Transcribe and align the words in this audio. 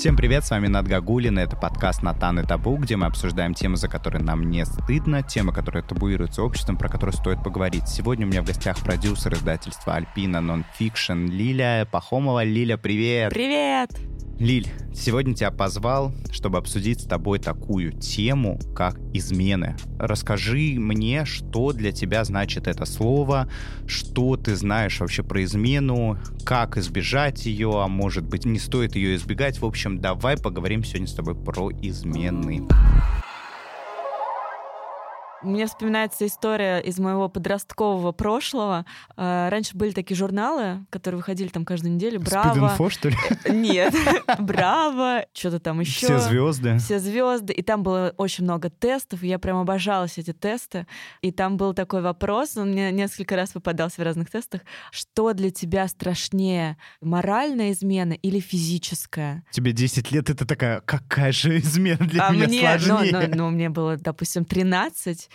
Всем 0.00 0.16
привет, 0.16 0.46
с 0.46 0.50
вами 0.50 0.66
Над 0.66 0.88
Гагулин, 0.88 1.38
это 1.38 1.56
подкаст 1.56 2.02
«Натан 2.02 2.40
и 2.40 2.42
табу», 2.42 2.78
где 2.78 2.96
мы 2.96 3.04
обсуждаем 3.04 3.52
темы, 3.52 3.76
за 3.76 3.86
которые 3.86 4.22
нам 4.22 4.48
не 4.48 4.64
стыдно, 4.64 5.22
темы, 5.22 5.52
которые 5.52 5.82
табуируются 5.82 6.42
обществом, 6.42 6.78
про 6.78 6.88
которые 6.88 7.12
стоит 7.14 7.44
поговорить. 7.44 7.86
Сегодня 7.86 8.24
у 8.24 8.30
меня 8.30 8.40
в 8.40 8.46
гостях 8.46 8.78
продюсер 8.78 9.34
издательства 9.34 9.96
«Альпина 9.96 10.40
Нонфикшн» 10.40 11.26
Лиля 11.26 11.86
Пахомова. 11.92 12.42
Лиля, 12.44 12.78
привет! 12.78 13.34
Привет! 13.34 13.90
Лиль, 14.40 14.68
сегодня 14.94 15.34
тебя 15.34 15.50
позвал, 15.50 16.14
чтобы 16.32 16.56
обсудить 16.56 17.02
с 17.02 17.04
тобой 17.04 17.38
такую 17.38 17.92
тему, 17.92 18.58
как 18.74 18.98
измены. 19.12 19.76
Расскажи 19.98 20.76
мне, 20.78 21.26
что 21.26 21.74
для 21.74 21.92
тебя 21.92 22.24
значит 22.24 22.66
это 22.66 22.86
слово, 22.86 23.50
что 23.86 24.38
ты 24.38 24.56
знаешь 24.56 24.98
вообще 24.98 25.22
про 25.22 25.44
измену, 25.44 26.16
как 26.46 26.78
избежать 26.78 27.44
ее, 27.44 27.82
а 27.82 27.86
может 27.86 28.24
быть 28.24 28.46
не 28.46 28.58
стоит 28.58 28.96
ее 28.96 29.16
избегать. 29.16 29.60
В 29.60 29.66
общем, 29.66 30.00
давай 30.00 30.38
поговорим 30.38 30.84
сегодня 30.84 31.06
с 31.06 31.12
тобой 31.12 31.34
про 31.34 31.70
измены. 31.82 32.66
Мне 35.42 35.66
вспоминается 35.66 36.26
история 36.26 36.80
из 36.80 36.98
моего 36.98 37.28
подросткового 37.28 38.12
прошлого. 38.12 38.84
А, 39.16 39.48
раньше 39.48 39.76
были 39.76 39.92
такие 39.92 40.16
журналы, 40.16 40.84
которые 40.90 41.18
выходили 41.18 41.48
там 41.48 41.64
каждую 41.64 41.94
неделю. 41.94 42.20
Браво. 42.20 42.68
Спид-инфо, 42.68 42.90
что 42.90 43.08
ли? 43.08 43.16
Э, 43.44 43.52
нет. 43.52 43.94
Браво. 44.38 45.24
Что-то 45.32 45.58
там 45.58 45.80
еще. 45.80 46.06
Все 46.06 46.18
звезды. 46.18 46.76
Все 46.78 46.98
звезды. 46.98 47.54
И 47.54 47.62
там 47.62 47.82
было 47.82 48.14
очень 48.18 48.44
много 48.44 48.68
тестов. 48.68 49.22
И 49.22 49.28
я 49.28 49.38
прям 49.38 49.56
обожалась 49.56 50.18
эти 50.18 50.32
тесты. 50.32 50.86
И 51.22 51.32
там 51.32 51.56
был 51.56 51.72
такой 51.72 52.02
вопрос, 52.02 52.56
он 52.56 52.72
мне 52.72 52.92
несколько 52.92 53.36
раз 53.36 53.50
попадался 53.50 54.00
в 54.02 54.04
разных 54.04 54.30
тестах. 54.30 54.60
Что 54.90 55.32
для 55.32 55.50
тебя 55.50 55.88
страшнее, 55.88 56.76
моральная 57.00 57.72
измена 57.72 58.12
или 58.12 58.40
физическая? 58.40 59.44
Тебе 59.50 59.72
10 59.72 60.12
лет, 60.12 60.28
это 60.28 60.46
такая, 60.46 60.80
какая 60.82 61.32
же 61.32 61.58
измена 61.58 62.06
для 62.06 62.28
а 62.28 62.32
меня 62.32 62.46
мне, 62.46 62.60
сложнее? 62.60 63.12
Ну, 63.12 63.20
ну, 63.20 63.36
ну, 63.36 63.50
мне 63.50 63.70
было, 63.70 63.96
допустим, 63.96 64.44
13, 64.44 65.29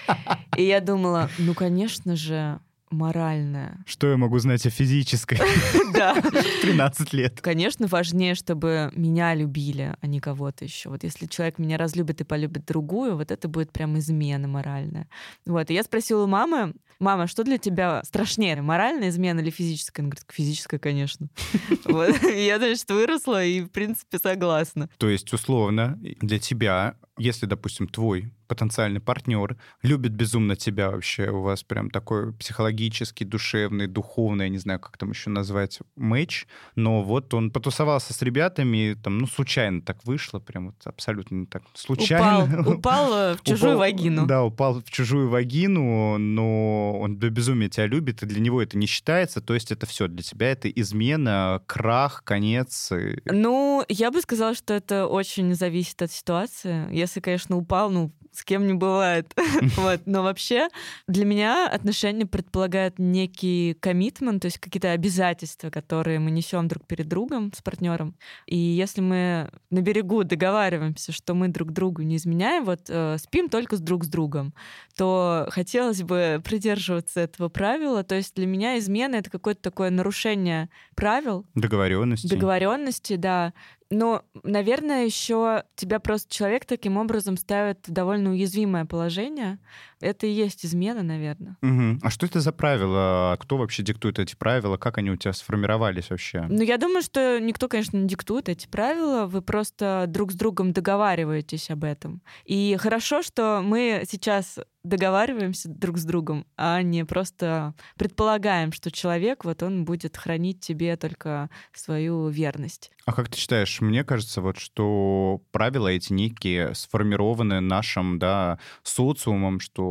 и 0.57 0.63
я 0.63 0.81
думала, 0.81 1.29
ну, 1.37 1.53
конечно 1.53 2.15
же, 2.15 2.59
моральная. 2.95 3.83
Что 3.85 4.09
я 4.09 4.17
могу 4.17 4.39
знать 4.39 4.65
о 4.65 4.69
физической? 4.69 5.39
Да. 5.93 6.21
13 6.61 7.13
лет. 7.13 7.39
Конечно, 7.39 7.87
важнее, 7.87 8.35
чтобы 8.35 8.91
меня 8.95 9.33
любили, 9.33 9.95
а 10.01 10.07
не 10.07 10.19
кого-то 10.19 10.65
еще. 10.65 10.89
Вот 10.89 11.03
если 11.03 11.25
человек 11.25 11.57
меня 11.57 11.77
разлюбит 11.77 12.19
и 12.19 12.25
полюбит 12.25 12.65
другую, 12.65 13.15
вот 13.15 13.31
это 13.31 13.47
будет 13.47 13.71
прям 13.71 13.97
измена 13.97 14.47
моральная. 14.47 15.07
Вот. 15.45 15.69
И 15.69 15.73
я 15.73 15.83
спросила 15.83 16.25
у 16.25 16.27
мамы, 16.27 16.73
мама, 16.99 17.27
что 17.27 17.45
для 17.45 17.57
тебя 17.57 18.01
страшнее, 18.03 18.61
моральная 18.61 19.07
измена 19.07 19.39
или 19.39 19.51
физическая? 19.51 20.03
Она 20.03 20.09
говорит, 20.09 20.25
физическая, 20.31 20.79
конечно. 20.79 21.29
Вот. 21.85 22.21
Я, 22.23 22.57
значит, 22.57 22.89
выросла 22.89 23.45
и, 23.45 23.61
в 23.61 23.69
принципе, 23.69 24.17
согласна. 24.17 24.89
То 24.97 25.07
есть, 25.07 25.31
условно, 25.31 25.97
для 26.19 26.39
тебя, 26.39 26.95
если, 27.17 27.45
допустим, 27.45 27.87
твой 27.87 28.31
потенциальный 28.47 28.99
партнер 28.99 29.57
любит 29.81 30.11
безумно 30.13 30.55
тебя 30.55 30.91
вообще, 30.91 31.29
у 31.31 31.41
вас 31.41 31.63
прям 31.63 31.89
такой 31.89 32.31
психологический, 32.33 33.25
душевный, 33.25 33.87
духовный, 33.87 34.45
я 34.45 34.49
не 34.49 34.57
знаю, 34.59 34.79
как 34.79 34.97
там 34.97 35.11
еще 35.11 35.29
назвать, 35.29 35.79
матч, 35.95 36.45
но 36.75 37.01
вот 37.03 37.33
он 37.33 37.49
потусовался 37.51 38.13
с 38.13 38.21
ребятами, 38.21 38.95
там, 39.01 39.17
ну, 39.17 39.27
случайно 39.27 39.81
так 39.81 40.05
вышло, 40.05 40.39
прям 40.39 40.67
вот 40.67 40.75
абсолютно 40.85 41.35
не 41.35 41.45
так 41.47 41.63
случайно. 41.73 42.43
Упал, 42.61 42.73
упал 42.77 43.35
в 43.35 43.41
чужую 43.43 43.71
Упал, 43.73 43.79
вагину. 43.79 44.25
Да, 44.27 44.43
упал 44.43 44.81
в 44.81 44.89
чужую 44.91 45.29
вагину, 45.29 46.17
но 46.17 46.99
он 46.99 47.17
до 47.17 47.29
безумия 47.29 47.69
тебя 47.69 47.87
любит, 47.87 48.21
и 48.21 48.25
для 48.25 48.39
него 48.41 48.61
это 48.61 48.77
не 48.77 48.85
считается, 48.85 49.41
то 49.41 49.53
есть 49.53 49.71
это 49.71 49.85
все 49.85 50.07
для 50.07 50.21
тебя, 50.21 50.51
это 50.51 50.69
измена, 50.69 51.61
крах, 51.65 52.23
конец. 52.23 52.91
и- 52.91 53.19
Ну, 53.25 53.83
я 53.89 54.11
бы 54.11 54.21
сказала, 54.21 54.53
что 54.53 54.73
это 54.73 55.07
очень 55.07 55.55
зависит 55.55 56.01
от 56.01 56.11
ситуации. 56.11 56.87
Если, 57.05 57.19
конечно, 57.19 57.57
упал, 57.57 57.89
ну, 57.89 58.11
с 58.35 58.43
кем 58.43 58.67
не 58.67 58.73
бывает. 58.73 59.33
вот. 59.77 60.01
Но 60.05 60.23
вообще 60.23 60.67
для 61.07 61.25
меня 61.25 61.67
отношения 61.67 62.25
предполагают 62.25 62.99
некий 62.99 63.75
коммитмент, 63.79 64.41
то 64.41 64.47
есть 64.47 64.59
какие-то 64.59 64.91
обязательства, 64.91 65.69
которые 65.69 66.19
мы 66.19 66.31
несем 66.31 66.67
друг 66.67 66.85
перед 66.85 67.07
другом 67.07 67.51
с 67.53 67.61
партнером. 67.61 68.15
И 68.45 68.57
если 68.57 69.01
мы 69.01 69.49
на 69.69 69.81
берегу 69.81 70.23
договариваемся, 70.23 71.11
что 71.11 71.33
мы 71.33 71.47
друг 71.47 71.71
другу 71.71 72.01
не 72.01 72.17
изменяем, 72.17 72.65
вот 72.65 72.81
э, 72.89 73.17
спим 73.19 73.49
только 73.49 73.77
с 73.77 73.79
друг 73.79 74.03
с 74.03 74.07
другом, 74.07 74.53
то 74.97 75.47
хотелось 75.49 76.03
бы 76.03 76.41
придерживаться 76.43 77.21
этого 77.21 77.49
правила. 77.49 78.03
То 78.03 78.15
есть 78.15 78.35
для 78.35 78.45
меня 78.45 78.77
измена 78.77 79.15
это 79.15 79.29
какое-то 79.29 79.61
такое 79.61 79.89
нарушение 79.89 80.69
правил, 80.95 81.45
Договоренности. 81.55 82.27
договоренности, 82.27 83.15
да. 83.15 83.53
Но, 83.91 84.23
наверное, 84.43 85.05
еще 85.05 85.63
тебя 85.75 85.99
просто 85.99 86.33
человек 86.33 86.65
таким 86.65 86.97
образом 86.97 87.37
ставит 87.37 87.87
в 87.87 87.91
довольно 87.91 88.31
уязвимое 88.31 88.85
положение. 88.85 89.59
Это 90.01 90.27
и 90.27 90.31
есть 90.31 90.65
измена, 90.65 91.03
наверное. 91.03 91.57
Мгм. 91.61 91.99
А 92.03 92.09
что 92.09 92.25
это 92.25 92.39
за 92.39 92.51
правила? 92.51 93.37
Кто 93.39 93.57
вообще 93.57 93.83
диктует 93.83 94.19
эти 94.19 94.35
правила? 94.35 94.77
Как 94.77 94.97
они 94.97 95.11
у 95.11 95.15
тебя 95.15 95.33
сформировались 95.33 96.09
вообще? 96.09 96.45
Ну, 96.49 96.61
я 96.61 96.77
думаю, 96.77 97.01
что 97.01 97.39
никто, 97.39 97.67
конечно, 97.67 97.97
не 97.97 98.07
диктует 98.07 98.49
эти 98.49 98.67
правила, 98.67 99.25
вы 99.25 99.41
просто 99.41 100.05
друг 100.07 100.31
с 100.31 100.35
другом 100.35 100.73
договариваетесь 100.73 101.69
об 101.69 101.83
этом. 101.83 102.21
И 102.45 102.77
хорошо, 102.79 103.21
что 103.21 103.61
мы 103.63 104.03
сейчас 104.09 104.59
договариваемся 104.85 105.67
друг 105.67 105.97
с 105.97 106.05
другом, 106.05 106.45
а 106.57 106.81
не 106.81 107.05
просто 107.05 107.73
предполагаем, 107.97 108.71
что 108.71 108.91
человек, 108.91 109.43
вот 109.43 109.63
он 109.63 109.83
будет 109.83 110.15
хранить 110.15 110.61
тебе 110.61 110.95
только 110.95 111.49
свою 111.73 112.29
верность. 112.29 112.91
А 113.05 113.13
как 113.13 113.29
ты 113.29 113.37
считаешь, 113.37 113.81
мне 113.81 114.03
кажется, 114.03 114.41
вот 114.41 114.57
что 114.57 115.41
правила 115.51 115.87
эти 115.87 116.13
некие 116.13 116.73
сформированы 116.75 117.59
нашим, 117.61 118.19
да, 118.19 118.59
социумом, 118.83 119.59
что 119.59 119.84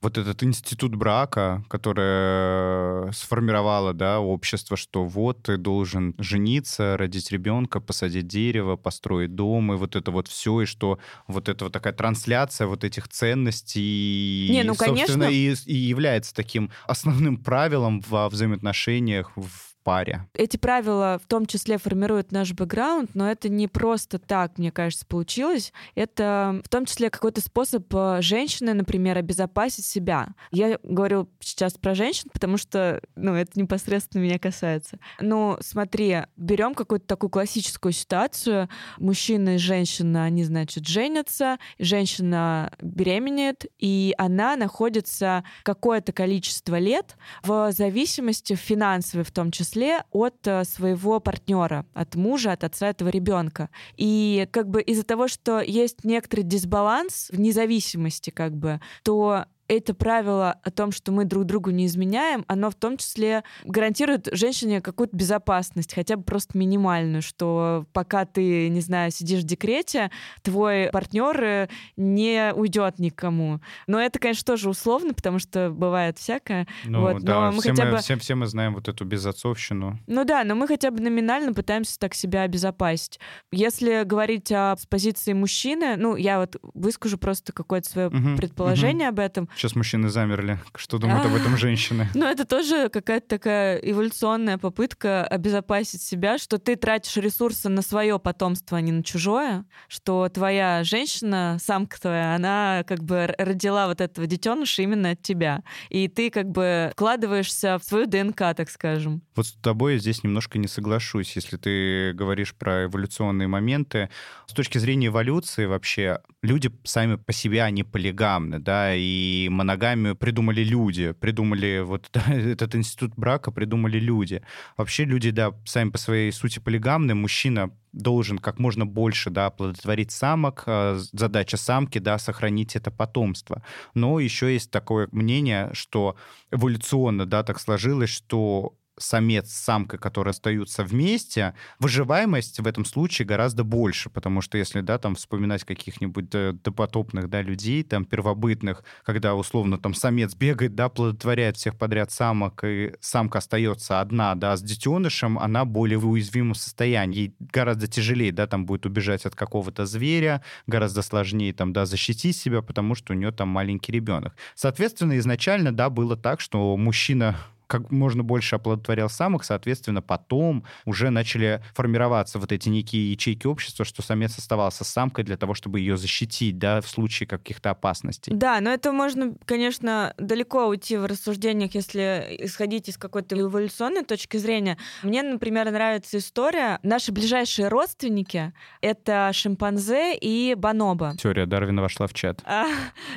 вот 0.00 0.18
этот 0.18 0.42
институт 0.42 0.94
брака, 0.94 1.64
который 1.68 3.12
сформировало, 3.12 3.94
да, 3.94 4.20
общество, 4.20 4.76
что 4.76 5.04
вот 5.04 5.44
ты 5.44 5.56
должен 5.56 6.14
жениться, 6.18 6.96
родить 6.96 7.30
ребенка, 7.32 7.80
посадить 7.80 8.26
дерево, 8.26 8.76
построить 8.76 9.34
дом, 9.34 9.72
и 9.72 9.76
вот 9.76 9.96
это 9.96 10.10
вот 10.10 10.28
все, 10.28 10.62
и 10.62 10.66
что 10.66 10.98
вот 11.26 11.48
это 11.48 11.64
вот 11.64 11.72
такая 11.72 11.92
трансляция 11.92 12.66
вот 12.66 12.84
этих 12.84 13.08
ценностей, 13.08 14.48
Не, 14.50 14.62
ну, 14.62 14.74
собственно, 14.74 15.26
конечно. 15.26 15.64
и, 15.66 15.72
и 15.72 15.76
является 15.76 16.34
таким 16.34 16.70
основным 16.86 17.36
правилом 17.38 18.00
во 18.08 18.28
взаимоотношениях 18.28 19.32
в 19.36 19.73
паре. 19.84 20.26
Эти 20.34 20.56
правила 20.56 21.20
в 21.22 21.28
том 21.28 21.46
числе 21.46 21.78
формируют 21.78 22.32
наш 22.32 22.52
бэкграунд, 22.52 23.14
но 23.14 23.30
это 23.30 23.48
не 23.48 23.68
просто 23.68 24.18
так, 24.18 24.58
мне 24.58 24.72
кажется, 24.72 25.06
получилось. 25.06 25.72
Это 25.94 26.60
в 26.64 26.68
том 26.68 26.86
числе 26.86 27.10
какой-то 27.10 27.40
способ 27.40 27.86
э, 27.94 28.22
женщины, 28.22 28.72
например, 28.72 29.18
обезопасить 29.18 29.84
себя. 29.84 30.28
Я 30.50 30.78
говорю 30.82 31.28
сейчас 31.38 31.74
про 31.74 31.94
женщин, 31.94 32.30
потому 32.32 32.56
что 32.56 33.00
ну, 33.14 33.34
это 33.34 33.60
непосредственно 33.60 34.22
меня 34.22 34.38
касается. 34.38 34.98
Ну, 35.20 35.58
смотри, 35.60 36.22
берем 36.36 36.74
какую-то 36.74 37.06
такую 37.06 37.30
классическую 37.30 37.92
ситуацию. 37.92 38.68
Мужчина 38.98 39.56
и 39.56 39.58
женщина, 39.58 40.24
они, 40.24 40.44
значит, 40.44 40.88
женятся, 40.88 41.58
женщина 41.78 42.72
беременеет, 42.80 43.66
и 43.78 44.14
она 44.16 44.56
находится 44.56 45.44
какое-то 45.62 46.12
количество 46.12 46.78
лет 46.78 47.16
в 47.42 47.70
зависимости 47.72 48.54
финансовой 48.54 49.24
в 49.24 49.30
том 49.30 49.50
числе 49.50 49.73
от 50.10 50.46
э, 50.46 50.64
своего 50.64 51.20
партнера, 51.20 51.86
от 51.94 52.14
мужа, 52.14 52.52
от 52.52 52.64
отца 52.64 52.88
этого 52.88 53.08
ребенка. 53.08 53.70
И 53.96 54.48
как 54.50 54.68
бы 54.68 54.82
из-за 54.82 55.04
того, 55.04 55.28
что 55.28 55.60
есть 55.60 56.04
некоторый 56.04 56.42
дисбаланс 56.42 57.30
в 57.30 57.38
независимости, 57.38 58.30
как 58.30 58.54
бы, 58.56 58.80
то 59.02 59.46
это 59.78 59.94
правило 59.94 60.58
о 60.62 60.70
том, 60.70 60.92
что 60.92 61.12
мы 61.12 61.24
друг 61.24 61.44
другу 61.44 61.70
не 61.70 61.86
изменяем, 61.86 62.44
оно 62.48 62.70
в 62.70 62.74
том 62.74 62.96
числе 62.96 63.42
гарантирует 63.64 64.28
женщине 64.32 64.80
какую-то 64.80 65.16
безопасность, 65.16 65.94
хотя 65.94 66.16
бы 66.16 66.22
просто 66.22 66.56
минимальную, 66.58 67.22
что 67.22 67.86
пока 67.92 68.24
ты, 68.24 68.68
не 68.68 68.80
знаю, 68.80 69.10
сидишь 69.10 69.40
в 69.40 69.44
декрете, 69.46 70.10
твой 70.42 70.88
партнер 70.92 71.42
э, 71.42 71.68
не 71.96 72.52
уйдет 72.54 72.98
никому. 72.98 73.60
Но 73.86 74.00
это, 74.00 74.18
конечно, 74.18 74.44
тоже 74.44 74.68
условно, 74.68 75.14
потому 75.14 75.38
что 75.38 75.70
бывает 75.70 76.18
всякое. 76.18 76.66
Ну 76.84 77.00
Вот, 77.00 77.22
да, 77.22 77.40
но 77.46 77.52
мы 77.52 77.60
все, 77.60 77.70
хотя 77.70 77.84
мы, 77.84 77.90
бы- 77.92 77.98
все, 77.98 78.16
все 78.16 78.34
мы 78.34 78.46
знаем 78.46 78.74
вот 78.74 78.88
эту 78.88 79.04
безотцовщину. 79.04 79.98
Ну 80.06 80.24
да, 80.24 80.44
но 80.44 80.54
мы 80.54 80.66
хотя 80.68 80.90
бы 80.90 81.00
номинально 81.00 81.52
пытаемся 81.52 81.98
так 81.98 82.14
себя 82.14 82.42
обезопасить. 82.42 83.18
Если 83.52 84.04
говорить 84.04 84.50
о, 84.52 84.76
с 84.78 84.86
позиции 84.86 85.32
мужчины, 85.32 85.96
ну, 85.96 86.16
я 86.16 86.38
вот 86.38 86.56
выскажу 86.74 87.18
просто 87.18 87.52
какое-то 87.52 87.88
свое 87.88 88.08
Мгм, 88.10 88.36
предположение 88.36 89.08
об 89.08 89.18
этом. 89.18 89.48
Сейчас 89.64 89.76
мужчины 89.76 90.10
замерли. 90.10 90.58
Что 90.76 90.98
думают 90.98 91.24
об 91.24 91.34
этом 91.34 91.56
женщины? 91.56 92.06
Ну, 92.12 92.26
это 92.26 92.44
тоже 92.44 92.90
какая-то 92.90 93.26
такая 93.26 93.78
эволюционная 93.78 94.58
попытка 94.58 95.24
обезопасить 95.24 96.02
себя, 96.02 96.36
что 96.36 96.58
ты 96.58 96.76
тратишь 96.76 97.16
ресурсы 97.16 97.70
на 97.70 97.80
свое 97.80 98.18
потомство, 98.18 98.76
а 98.76 98.82
не 98.82 98.92
на 98.92 99.02
чужое, 99.02 99.64
что 99.88 100.28
твоя 100.28 100.84
женщина, 100.84 101.56
самка 101.62 101.98
твоя, 101.98 102.34
она 102.34 102.84
как 102.86 103.02
бы 103.04 103.34
родила 103.38 103.86
вот 103.86 104.02
этого 104.02 104.26
детеныша 104.26 104.82
именно 104.82 105.12
от 105.12 105.22
тебя. 105.22 105.62
И 105.88 106.08
ты 106.08 106.28
как 106.28 106.50
бы 106.50 106.90
вкладываешься 106.92 107.78
в 107.78 107.84
свою 107.84 108.04
ДНК, 108.04 108.54
так 108.54 108.68
скажем. 108.68 109.22
Вот 109.34 109.46
с 109.46 109.52
тобой 109.52 109.96
здесь 109.96 110.22
немножко 110.22 110.58
не 110.58 110.68
соглашусь, 110.68 111.36
если 111.36 111.56
ты 111.56 112.12
говоришь 112.12 112.54
про 112.54 112.84
эволюционные 112.84 113.48
моменты. 113.48 114.10
С 114.46 114.52
точки 114.52 114.76
зрения 114.76 115.06
эволюции 115.06 115.64
вообще 115.64 116.18
люди 116.42 116.70
сами 116.84 117.14
по 117.16 117.32
себе, 117.32 117.62
они 117.62 117.82
полигамны, 117.82 118.58
да, 118.58 118.94
и 118.94 119.43
моногамию 119.48 120.16
придумали 120.16 120.62
люди, 120.62 121.12
придумали 121.12 121.80
вот 121.84 122.10
этот 122.26 122.74
институт 122.74 123.12
брака, 123.16 123.50
придумали 123.50 123.98
люди. 123.98 124.42
Вообще 124.76 125.04
люди, 125.04 125.30
да, 125.30 125.54
сами 125.64 125.90
по 125.90 125.98
своей 125.98 126.32
сути 126.32 126.58
полигамны, 126.58 127.14
мужчина 127.14 127.70
должен 127.92 128.38
как 128.38 128.58
можно 128.58 128.86
больше, 128.86 129.30
да, 129.30 129.46
оплодотворить 129.46 130.10
самок, 130.10 130.64
а, 130.66 130.98
задача 131.12 131.56
самки, 131.56 131.98
да, 131.98 132.18
сохранить 132.18 132.76
это 132.76 132.90
потомство. 132.90 133.62
Но 133.94 134.18
еще 134.20 134.52
есть 134.52 134.70
такое 134.70 135.08
мнение, 135.12 135.70
что 135.72 136.16
эволюционно, 136.50 137.26
да, 137.26 137.42
так 137.42 137.60
сложилось, 137.60 138.10
что 138.10 138.74
самец 138.98 139.50
с 139.50 139.64
самкой, 139.64 139.98
которые 139.98 140.30
остаются 140.30 140.84
вместе, 140.84 141.54
выживаемость 141.78 142.60
в 142.60 142.66
этом 142.66 142.84
случае 142.84 143.26
гораздо 143.26 143.64
больше, 143.64 144.10
потому 144.10 144.40
что 144.40 144.58
если, 144.58 144.80
да, 144.80 144.98
там 144.98 145.14
вспоминать 145.14 145.64
каких-нибудь 145.64 146.28
допотопных, 146.62 147.28
да, 147.28 147.42
людей, 147.42 147.82
там, 147.82 148.04
первобытных, 148.04 148.84
когда, 149.04 149.34
условно, 149.34 149.78
там 149.78 149.94
самец 149.94 150.34
бегает, 150.34 150.74
да, 150.74 150.88
плодотворяет 150.88 151.56
всех 151.56 151.76
подряд 151.76 152.10
самок, 152.10 152.64
и 152.64 152.94
самка 153.00 153.38
остается 153.38 154.00
одна, 154.00 154.34
да, 154.34 154.56
с 154.56 154.62
детенышем, 154.62 155.38
она 155.38 155.64
более 155.64 155.98
в 155.98 156.08
уязвимом 156.08 156.54
состоянии. 156.54 157.18
Ей 157.18 157.34
гораздо 157.38 157.86
тяжелее, 157.86 158.32
да, 158.32 158.46
там 158.46 158.66
будет 158.66 158.86
убежать 158.86 159.26
от 159.26 159.34
какого-то 159.34 159.86
зверя, 159.86 160.42
гораздо 160.66 161.02
сложнее, 161.02 161.52
там, 161.52 161.72
да, 161.72 161.86
защитить 161.86 162.36
себя, 162.36 162.62
потому 162.62 162.94
что 162.94 163.12
у 163.12 163.16
нее 163.16 163.32
там 163.32 163.48
маленький 163.48 163.92
ребенок. 163.92 164.34
Соответственно, 164.54 165.18
изначально, 165.18 165.72
да, 165.72 165.90
было 165.90 166.16
так, 166.16 166.40
что 166.40 166.76
мужчина 166.76 167.36
как 167.66 167.90
можно 167.90 168.22
больше 168.22 168.56
оплодотворял 168.56 169.08
самок, 169.08 169.44
соответственно, 169.44 170.02
потом 170.02 170.64
уже 170.84 171.10
начали 171.10 171.62
формироваться 171.74 172.38
вот 172.38 172.52
эти 172.52 172.68
некие 172.68 173.12
ячейки 173.12 173.46
общества, 173.46 173.84
что 173.84 174.02
самец 174.02 174.38
оставался 174.38 174.84
с 174.84 174.88
самкой 174.88 175.24
для 175.24 175.36
того, 175.36 175.54
чтобы 175.54 175.80
ее 175.80 175.96
защитить, 175.96 176.58
да, 176.58 176.80
в 176.80 176.88
случае 176.88 177.26
каких-то 177.26 177.70
опасностей. 177.70 178.32
Да, 178.34 178.60
но 178.60 178.70
это 178.70 178.92
можно, 178.92 179.34
конечно, 179.44 180.14
далеко 180.18 180.66
уйти 180.66 180.96
в 180.96 181.06
рассуждениях, 181.06 181.74
если 181.74 182.36
исходить 182.40 182.88
из 182.88 182.98
какой-то 182.98 183.38
эволюционной 183.38 184.04
точки 184.04 184.36
зрения. 184.36 184.78
Мне, 185.02 185.22
например, 185.22 185.70
нравится 185.70 186.18
история. 186.18 186.78
Наши 186.82 187.12
ближайшие 187.12 187.68
родственники— 187.68 188.52
это 188.80 189.30
шимпанзе 189.32 190.14
и 190.16 190.54
бонобо. 190.54 191.14
Теория 191.18 191.46
Дарвина 191.46 191.82
вошла 191.82 192.06
в 192.06 192.14
чат. 192.14 192.42
А, 192.44 192.66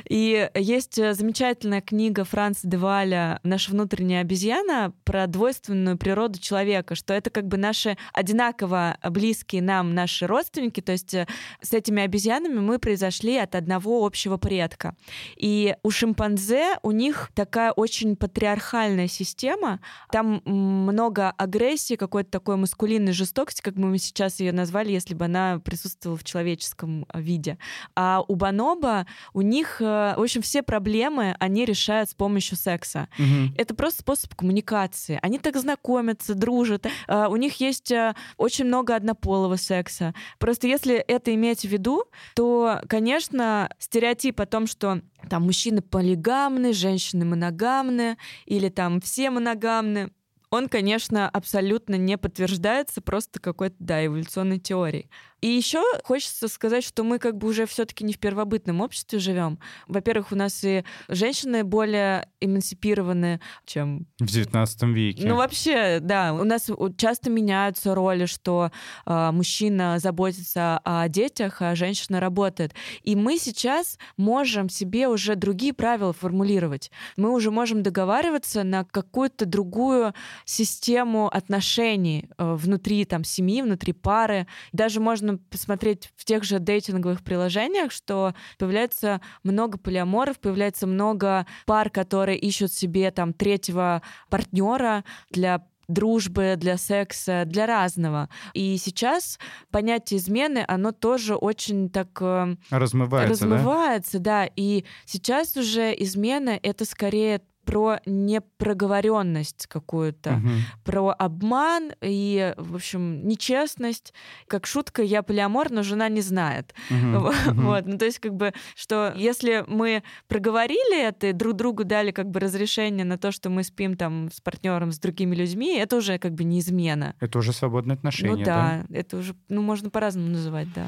и 0.08 0.50
есть 0.54 0.96
замечательная 0.96 1.80
книга 1.80 2.24
Франца 2.24 2.66
Деваля 2.66 3.40
«Наша 3.42 3.70
внутренняя 3.70 4.22
обезьяна», 4.22 4.47
обезьяна 4.48 4.92
про 5.04 5.26
двойственную 5.26 5.98
природу 5.98 6.38
человека, 6.38 6.94
что 6.94 7.12
это 7.14 7.30
как 7.30 7.46
бы 7.46 7.56
наши 7.56 7.96
одинаково 8.12 8.96
близкие 9.10 9.62
нам 9.62 9.94
наши 9.94 10.26
родственники, 10.26 10.80
то 10.80 10.92
есть 10.92 11.14
э, 11.14 11.26
с 11.60 11.72
этими 11.72 12.02
обезьянами 12.02 12.58
мы 12.58 12.78
произошли 12.78 13.36
от 13.36 13.54
одного 13.54 14.06
общего 14.06 14.36
предка. 14.36 14.96
И 15.36 15.76
у 15.82 15.90
шимпанзе 15.90 16.78
у 16.82 16.90
них 16.90 17.30
такая 17.34 17.72
очень 17.72 18.16
патриархальная 18.16 19.08
система, 19.08 19.80
там 20.10 20.42
много 20.44 21.30
агрессии, 21.30 21.94
какой-то 21.94 22.30
такой 22.30 22.56
маскулинной 22.56 23.12
жестокости, 23.12 23.60
как 23.60 23.76
мы 23.76 23.98
сейчас 23.98 24.40
ее 24.40 24.52
назвали, 24.52 24.92
если 24.92 25.14
бы 25.14 25.26
она 25.26 25.60
присутствовала 25.64 26.18
в 26.18 26.24
человеческом 26.24 27.06
э, 27.12 27.20
виде. 27.20 27.58
А 27.94 28.22
у 28.26 28.34
Баноба 28.34 29.06
у 29.34 29.42
них, 29.42 29.80
э, 29.80 30.14
в 30.16 30.22
общем, 30.22 30.42
все 30.42 30.62
проблемы 30.62 31.36
они 31.38 31.64
решают 31.64 32.10
с 32.10 32.14
помощью 32.14 32.56
секса. 32.56 33.08
Угу. 33.18 33.54
Это 33.56 33.74
просто 33.74 34.00
способ 34.00 34.27
способ 34.28 34.34
коммуникации. 34.34 35.18
Они 35.22 35.38
так 35.38 35.56
знакомятся, 35.56 36.34
дружат. 36.34 36.86
А, 37.06 37.28
у 37.28 37.36
них 37.36 37.60
есть 37.60 37.92
а, 37.92 38.14
очень 38.36 38.66
много 38.66 38.94
однополого 38.94 39.56
секса. 39.56 40.14
Просто 40.38 40.66
если 40.66 40.96
это 40.96 41.34
иметь 41.34 41.62
в 41.62 41.68
виду, 41.68 42.04
то, 42.34 42.80
конечно, 42.88 43.70
стереотип 43.78 44.40
о 44.40 44.46
том, 44.46 44.66
что 44.66 45.00
там 45.28 45.44
мужчины 45.44 45.80
полигамны, 45.82 46.72
женщины 46.72 47.24
моногамны, 47.24 48.16
или 48.46 48.68
там 48.68 49.00
все 49.00 49.30
моногамны, 49.30 50.10
он, 50.50 50.68
конечно, 50.68 51.28
абсолютно 51.28 51.96
не 51.96 52.16
подтверждается 52.16 53.02
просто 53.02 53.38
какой-то, 53.38 53.76
да, 53.78 54.04
эволюционной 54.04 54.58
теорией. 54.58 55.10
И 55.40 55.46
еще 55.46 55.82
хочется 56.04 56.48
сказать, 56.48 56.84
что 56.84 57.04
мы 57.04 57.18
как 57.18 57.36
бы 57.36 57.48
уже 57.48 57.66
все-таки 57.66 58.04
не 58.04 58.12
в 58.12 58.18
первобытном 58.18 58.80
обществе 58.80 59.18
живем. 59.18 59.58
Во-первых, 59.86 60.32
у 60.32 60.36
нас 60.36 60.64
и 60.64 60.84
женщины 61.08 61.62
более 61.62 62.28
эмансипированы, 62.40 63.40
чем... 63.64 64.06
В 64.18 64.24
XIX 64.24 64.66
веке. 64.92 65.28
Ну, 65.28 65.36
вообще, 65.36 66.00
да. 66.00 66.34
У 66.34 66.44
нас 66.44 66.68
часто 66.96 67.30
меняются 67.30 67.94
роли, 67.94 68.26
что 68.26 68.72
э, 69.06 69.30
мужчина 69.30 69.98
заботится 69.98 70.80
о 70.84 71.08
детях, 71.08 71.62
а 71.62 71.76
женщина 71.76 72.18
работает. 72.18 72.74
И 73.02 73.14
мы 73.14 73.38
сейчас 73.38 73.98
можем 74.16 74.68
себе 74.68 75.06
уже 75.08 75.36
другие 75.36 75.72
правила 75.72 76.12
формулировать. 76.12 76.90
Мы 77.16 77.32
уже 77.32 77.50
можем 77.50 77.82
договариваться 77.82 78.64
на 78.64 78.84
какую-то 78.84 79.46
другую 79.46 80.14
систему 80.44 81.28
отношений 81.28 82.28
э, 82.38 82.54
внутри 82.54 83.04
там 83.04 83.22
семьи, 83.22 83.62
внутри 83.62 83.92
пары. 83.92 84.46
Даже 84.72 85.00
можно 85.00 85.27
можно 85.28 85.38
посмотреть 85.50 86.10
в 86.16 86.24
тех 86.24 86.44
же 86.44 86.58
дейтинговых 86.58 87.22
приложениях, 87.22 87.92
что 87.92 88.34
появляется 88.58 89.20
много 89.44 89.78
полиаморов, 89.78 90.38
появляется 90.38 90.86
много 90.86 91.46
пар, 91.66 91.90
которые 91.90 92.38
ищут 92.38 92.72
себе 92.72 93.10
там 93.10 93.32
третьего 93.32 94.02
партнера 94.30 95.04
для 95.30 95.64
дружбы, 95.88 96.54
для 96.58 96.76
секса, 96.76 97.44
для 97.46 97.66
разного. 97.66 98.28
И 98.52 98.76
сейчас 98.76 99.38
понятие 99.70 100.20
измены, 100.20 100.62
оно 100.68 100.92
тоже 100.92 101.34
очень 101.34 101.88
так... 101.88 102.08
Э, 102.20 102.56
размывается, 102.70 103.30
размывается 103.30 104.18
да? 104.18 104.44
да. 104.44 104.50
И 104.54 104.84
сейчас 105.06 105.56
уже 105.56 105.94
измена— 105.98 106.60
это 106.62 106.84
скорее 106.84 107.40
про 107.68 108.00
непроговоренность 108.06 109.66
какую-то, 109.66 110.36
угу. 110.36 110.48
про 110.84 111.10
обман 111.10 111.92
и, 112.00 112.54
в 112.56 112.76
общем, 112.76 113.28
нечестность. 113.28 114.14
Как 114.46 114.66
шутка, 114.66 115.02
я 115.02 115.22
полиамор, 115.22 115.70
но 115.70 115.82
жена 115.82 116.08
не 116.08 116.22
знает. 116.22 116.74
Угу. 116.90 117.28
Вот. 117.68 117.84
Ну, 117.86 117.98
то 117.98 118.06
есть, 118.06 118.20
как 118.20 118.34
бы, 118.34 118.54
что 118.74 119.12
если 119.16 119.64
мы 119.66 120.02
проговорили 120.28 121.08
это 121.08 121.26
и 121.26 121.32
друг 121.32 121.56
другу 121.56 121.84
дали 121.84 122.10
как 122.10 122.30
бы 122.30 122.40
разрешение 122.40 123.04
на 123.04 123.18
то, 123.18 123.32
что 123.32 123.50
мы 123.50 123.62
спим 123.62 123.98
там 123.98 124.30
с 124.32 124.40
партнером, 124.40 124.90
с 124.90 124.98
другими 124.98 125.34
людьми, 125.34 125.76
это 125.76 125.96
уже 125.96 126.18
как 126.18 126.32
бы 126.32 126.44
не 126.44 126.60
измена. 126.60 127.16
Это 127.20 127.38
уже 127.38 127.52
свободные 127.52 127.96
отношения, 127.96 128.36
ну, 128.36 128.44
да, 128.44 128.84
да? 128.88 128.96
это 128.98 129.18
уже, 129.18 129.34
ну, 129.48 129.60
можно 129.60 129.90
по-разному 129.90 130.28
называть, 130.28 130.68
да. 130.72 130.86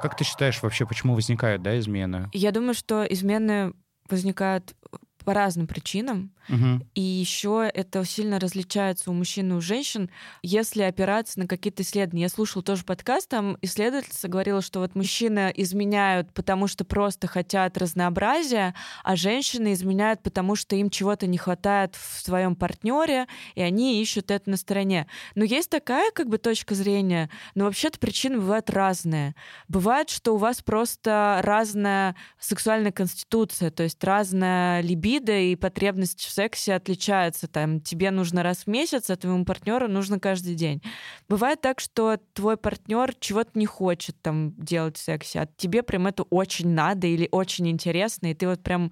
Как 0.00 0.16
ты 0.16 0.22
считаешь 0.22 0.62
вообще, 0.62 0.86
почему 0.86 1.14
возникают, 1.14 1.62
да, 1.62 1.76
измены? 1.78 2.28
Я 2.32 2.52
думаю, 2.52 2.74
что 2.74 3.04
измены 3.04 3.72
возникают 4.08 4.74
по 5.24 5.34
разным 5.34 5.66
причинам. 5.66 6.32
Угу. 6.48 6.86
И 6.94 7.00
еще 7.00 7.70
это 7.72 8.04
сильно 8.04 8.38
различается 8.38 9.10
у 9.10 9.14
мужчин 9.14 9.52
и 9.52 9.54
у 9.54 9.60
женщин, 9.60 10.10
если 10.42 10.82
опираться 10.82 11.38
на 11.38 11.46
какие-то 11.46 11.82
исследования. 11.82 12.22
Я 12.22 12.28
слушала 12.28 12.62
тоже 12.62 12.84
подкаст, 12.84 13.30
там 13.30 13.56
исследовательница 13.62 14.28
говорила, 14.28 14.60
что 14.60 14.80
вот 14.80 14.94
мужчины 14.94 15.52
изменяют, 15.56 16.32
потому 16.34 16.66
что 16.66 16.84
просто 16.84 17.26
хотят 17.26 17.78
разнообразия, 17.78 18.74
а 19.02 19.16
женщины 19.16 19.72
изменяют, 19.72 20.22
потому 20.22 20.54
что 20.54 20.76
им 20.76 20.90
чего-то 20.90 21.26
не 21.26 21.38
хватает 21.38 21.96
в 21.96 22.20
своем 22.22 22.54
партнере, 22.56 23.26
и 23.54 23.62
они 23.62 24.02
ищут 24.02 24.30
это 24.30 24.50
на 24.50 24.56
стороне. 24.56 25.06
Но 25.34 25.44
есть 25.44 25.70
такая 25.70 26.10
как 26.10 26.28
бы 26.28 26.36
точка 26.36 26.74
зрения, 26.74 27.30
но 27.54 27.64
вообще-то 27.64 27.98
причины 27.98 28.36
бывают 28.36 28.68
разные. 28.68 29.34
Бывает, 29.68 30.10
что 30.10 30.34
у 30.34 30.36
вас 30.36 30.60
просто 30.60 31.40
разная 31.42 32.16
сексуальная 32.38 32.92
конституция, 32.92 33.70
то 33.70 33.82
есть 33.82 34.02
разная 34.04 34.82
либидо 34.82 35.13
и 35.18 35.56
потребность 35.56 36.20
сексе 36.20 36.74
отличается. 36.74 37.48
Там 37.48 37.80
тебе 37.80 38.10
нужно 38.10 38.42
раз 38.42 38.64
в 38.64 38.66
месяц, 38.66 39.10
а 39.10 39.16
твоему 39.16 39.44
партнеру 39.44 39.88
нужно 39.88 40.18
каждый 40.18 40.54
день. 40.54 40.82
Бывает 41.28 41.60
так, 41.60 41.80
что 41.80 42.18
твой 42.32 42.56
партнер 42.56 43.14
чего-то 43.18 43.50
не 43.54 43.66
хочет 43.66 44.20
там 44.20 44.54
делать 44.56 44.96
в 44.96 45.00
сексе, 45.00 45.40
а 45.40 45.48
тебе 45.56 45.82
прям 45.82 46.06
это 46.06 46.24
очень 46.24 46.68
надо 46.68 47.06
или 47.06 47.28
очень 47.30 47.68
интересно, 47.68 48.28
и 48.28 48.34
ты 48.34 48.48
вот 48.48 48.62
прям 48.62 48.90